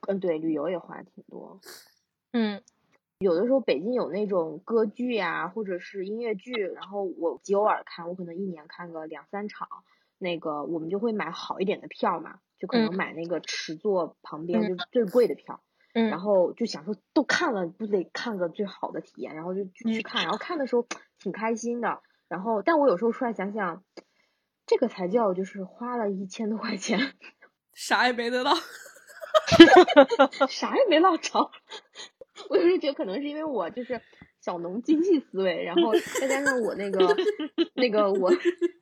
[0.06, 1.60] 嗯，对，旅游也花挺多。
[2.32, 2.62] 嗯，
[3.18, 9.68] 有的时候北京有那种歌剧呀、或者是音乐剧，然后我极偶尔看，我可能一年看个两三场。
[10.18, 15.62] 那个我们就会买好一点的票嘛，就可能嗯买那个池座旁边嗯就是最贵的票。
[15.94, 20.86] 嗯然后就想说都看了，不得看个最好的体验，然后就去看，然后看的时候
[21.18, 22.02] 挺开心的。
[22.28, 23.82] 然后，但我有时候出来想想，
[24.66, 27.14] 这个才叫就是花了一千多块钱，
[27.72, 28.52] 啥也没得到。
[30.48, 31.50] 啥也没落着。
[32.50, 34.00] 我有时候觉得可能是因为我就是
[34.40, 37.16] 小农经济思维，然后再加上我那个
[37.74, 38.32] 那个我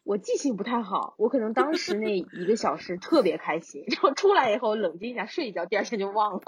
[0.05, 6.43] 我记性不太好，我可能当时那一个小时特别开心，然后出来以后冷静一下睡一觉，第二天就忘了。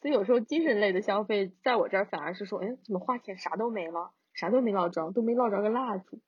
[0.00, 6.18] 所以有时候精神类的消费，在我这儿反而是说，哎，怎么花钱啥都没了，啥都没落着，都没落着个蜡烛。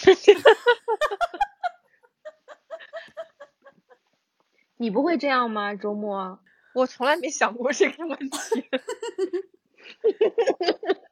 [4.78, 5.76] 你不会这样吗？
[5.76, 6.40] 周末？
[6.76, 8.28] 我从来没想过这个问题。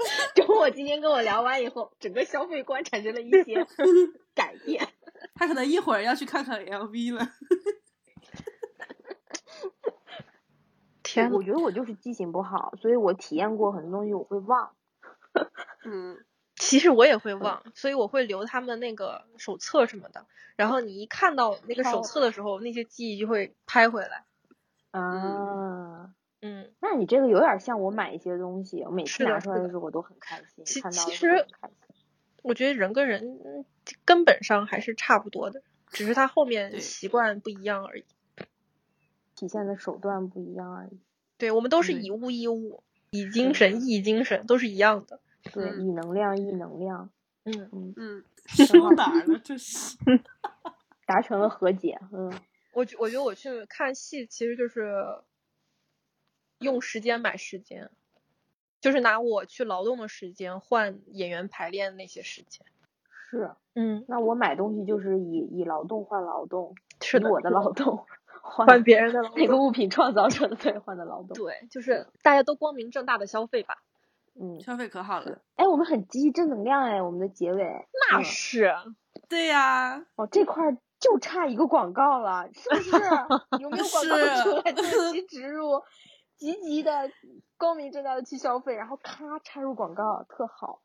[0.34, 3.66] 周末今天跟我聊完以后，整个消费观产生了一些
[4.34, 4.88] 改变。
[5.34, 7.28] 他可能一会儿要去看看 LV 了。
[11.02, 14.74] 天我觉得我就是记性不好，所以我体验过很多东西我会忘。
[15.84, 16.24] 嗯，
[16.56, 20.26] 其实我也会忘，所以我会留他们那个手册什么的。
[20.56, 24.24] 然后你一看到那个手哦册的时候，那些记忆就会拍回来。
[24.92, 32.04] 啊，嗯，那你这个有点像我买一些东西，我每次拿出来是的的时候我都很开心，其实很开心。
[32.42, 33.64] 我觉得人跟人嗯
[34.04, 38.04] 根本上还是差不多的，只是他后面习惯不一样而已。
[39.34, 40.98] 体现的手段不一样而已。
[41.36, 45.20] 对，我们都是嗯以物易物，以精神易精神，都是一样的。
[45.52, 47.10] 对，嗯以能量易能量，
[47.44, 49.38] 嗯，嗯，嗯，很说好哪儿了？
[49.42, 49.96] 这是。
[51.06, 52.32] 达成了和解，嗯，
[52.72, 54.92] 我觉我觉得我去看戏其实就是
[56.60, 57.90] 用时间买时间，
[58.80, 62.64] 就是拿我去劳动的时间换演员排练那些时间。
[63.30, 63.50] 是。
[63.74, 68.04] 嗯，那我买东西就是以以劳动换劳动，是的，以我的劳动
[68.42, 69.56] 换换别人的劳那个。
[69.56, 71.34] 物品创造者的兑换的劳动。
[71.34, 73.78] 对，就是大家都光明正大的消费吧。
[74.34, 75.40] 嗯，消费可好了。
[75.56, 77.64] 哎，我们很积极正能量哎，我们的结尾。
[78.10, 78.74] 那嗯是，
[79.28, 82.90] 对呀，哦，这块儿就差一个广告了，是不是？
[83.60, 85.82] 有没有广告是出来 定期植入，
[86.40, 86.90] 积极的、
[87.58, 90.80] 光明正大的去消费，然后咔插入广告，特好。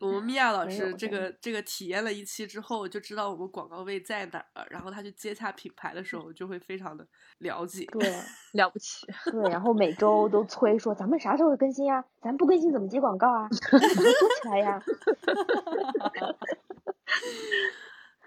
[0.00, 7.06] 我们米娅老师这个这个体验了一期之后，就知道我们广告位在哪儿了，然后他去接洽品牌的时候就会非常的
[7.38, 7.86] 了解。
[7.86, 8.12] 对
[8.52, 9.06] 了不起。
[9.30, 12.04] 对，然后每周都催说咱们啥时候更新呀？
[12.20, 13.48] 咱不更新怎么接广告啊？
[13.52, 14.80] 做起来呀！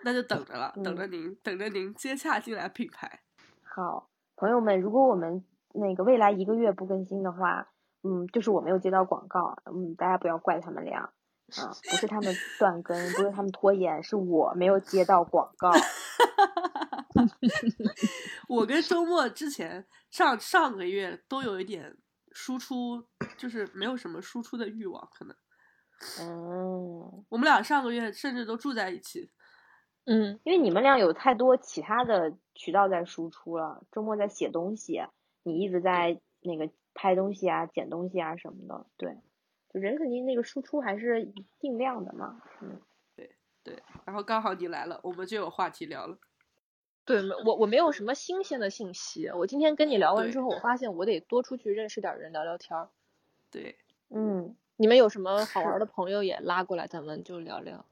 [0.04, 3.22] 那就等着了，等嗯着您，等着您接洽进来品牌。
[3.64, 5.44] 好，朋友们，如果我们
[5.74, 7.68] 那个未来一个月不更新的话，
[8.04, 11.12] 嗯，就是我没有接到广告，嗯，大家不要怪他们俩，啊，
[11.90, 15.72] 不是他们断更，不是他们拖延，是我没有接到广告。
[18.50, 21.96] 我跟周末之前上上个月都有一点
[22.32, 23.04] 输出，
[23.38, 25.36] 就是没有什么输出的欲望，可能
[26.20, 29.32] 嗯， 我们俩上个月甚至都住在一起。
[30.06, 35.02] 嗯，因为你们俩有太多其他的渠道在输出了，周末在写东西，
[35.44, 39.18] 你一直在那个拍东西啊、剪东西啊什么的，对，
[39.74, 42.82] 就人肯定那个输出还是定量的嘛，嗯。
[43.16, 43.30] 对
[43.64, 46.18] 对，然后刚好你来了，我们就有话题聊了。
[47.06, 49.30] 对，没我我没有什么新鲜的信息。
[49.30, 52.90] 我今天跟你聊完之后，我发现我得多出去认识点人，聊聊天儿。
[53.52, 53.78] 对，
[54.10, 57.86] 嗯，你们有什么好玩的朋友也拉过来，咱们就聊聊。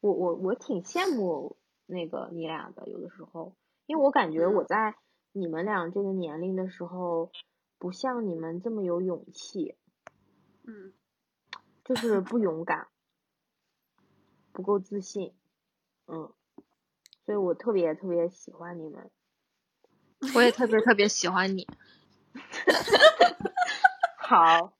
[0.00, 1.56] 我我我挺羡慕
[1.86, 3.52] 那个你俩的，有的时候，
[3.86, 4.94] 因为我感觉我嗯在
[5.36, 7.32] 你们俩这个年龄的时候，
[7.78, 9.74] 不像你们这么有勇气，
[10.62, 10.92] 嗯，
[11.84, 12.86] 就是不勇敢，
[14.52, 15.34] 不够自信，
[16.06, 16.32] 嗯，
[17.26, 19.10] 所以我特别特别喜欢你们。
[20.36, 21.66] 我也特别特别喜欢你。
[24.16, 24.72] 好，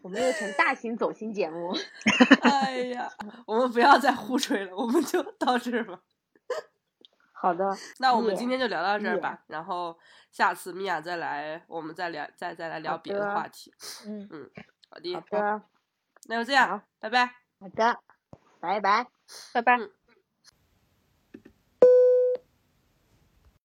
[0.00, 1.74] 我们又成大型走心节目。
[2.40, 3.10] 哎呀，
[3.46, 6.00] 我们不要再互吹了，我们就到这儿吧。
[7.38, 9.96] 好的，那我们今天就聊到这儿吧，然后
[10.30, 13.72] 下次米娅再来，我们再聊，再再来聊别的的话题。
[14.06, 14.50] 嗯，
[14.90, 15.62] 好的，好的，
[16.28, 17.26] 那就这样好，拜拜。
[17.60, 18.00] 好的，
[18.60, 19.06] 拜拜。
[19.52, 19.76] 拜拜。
[19.78, 19.90] 嗯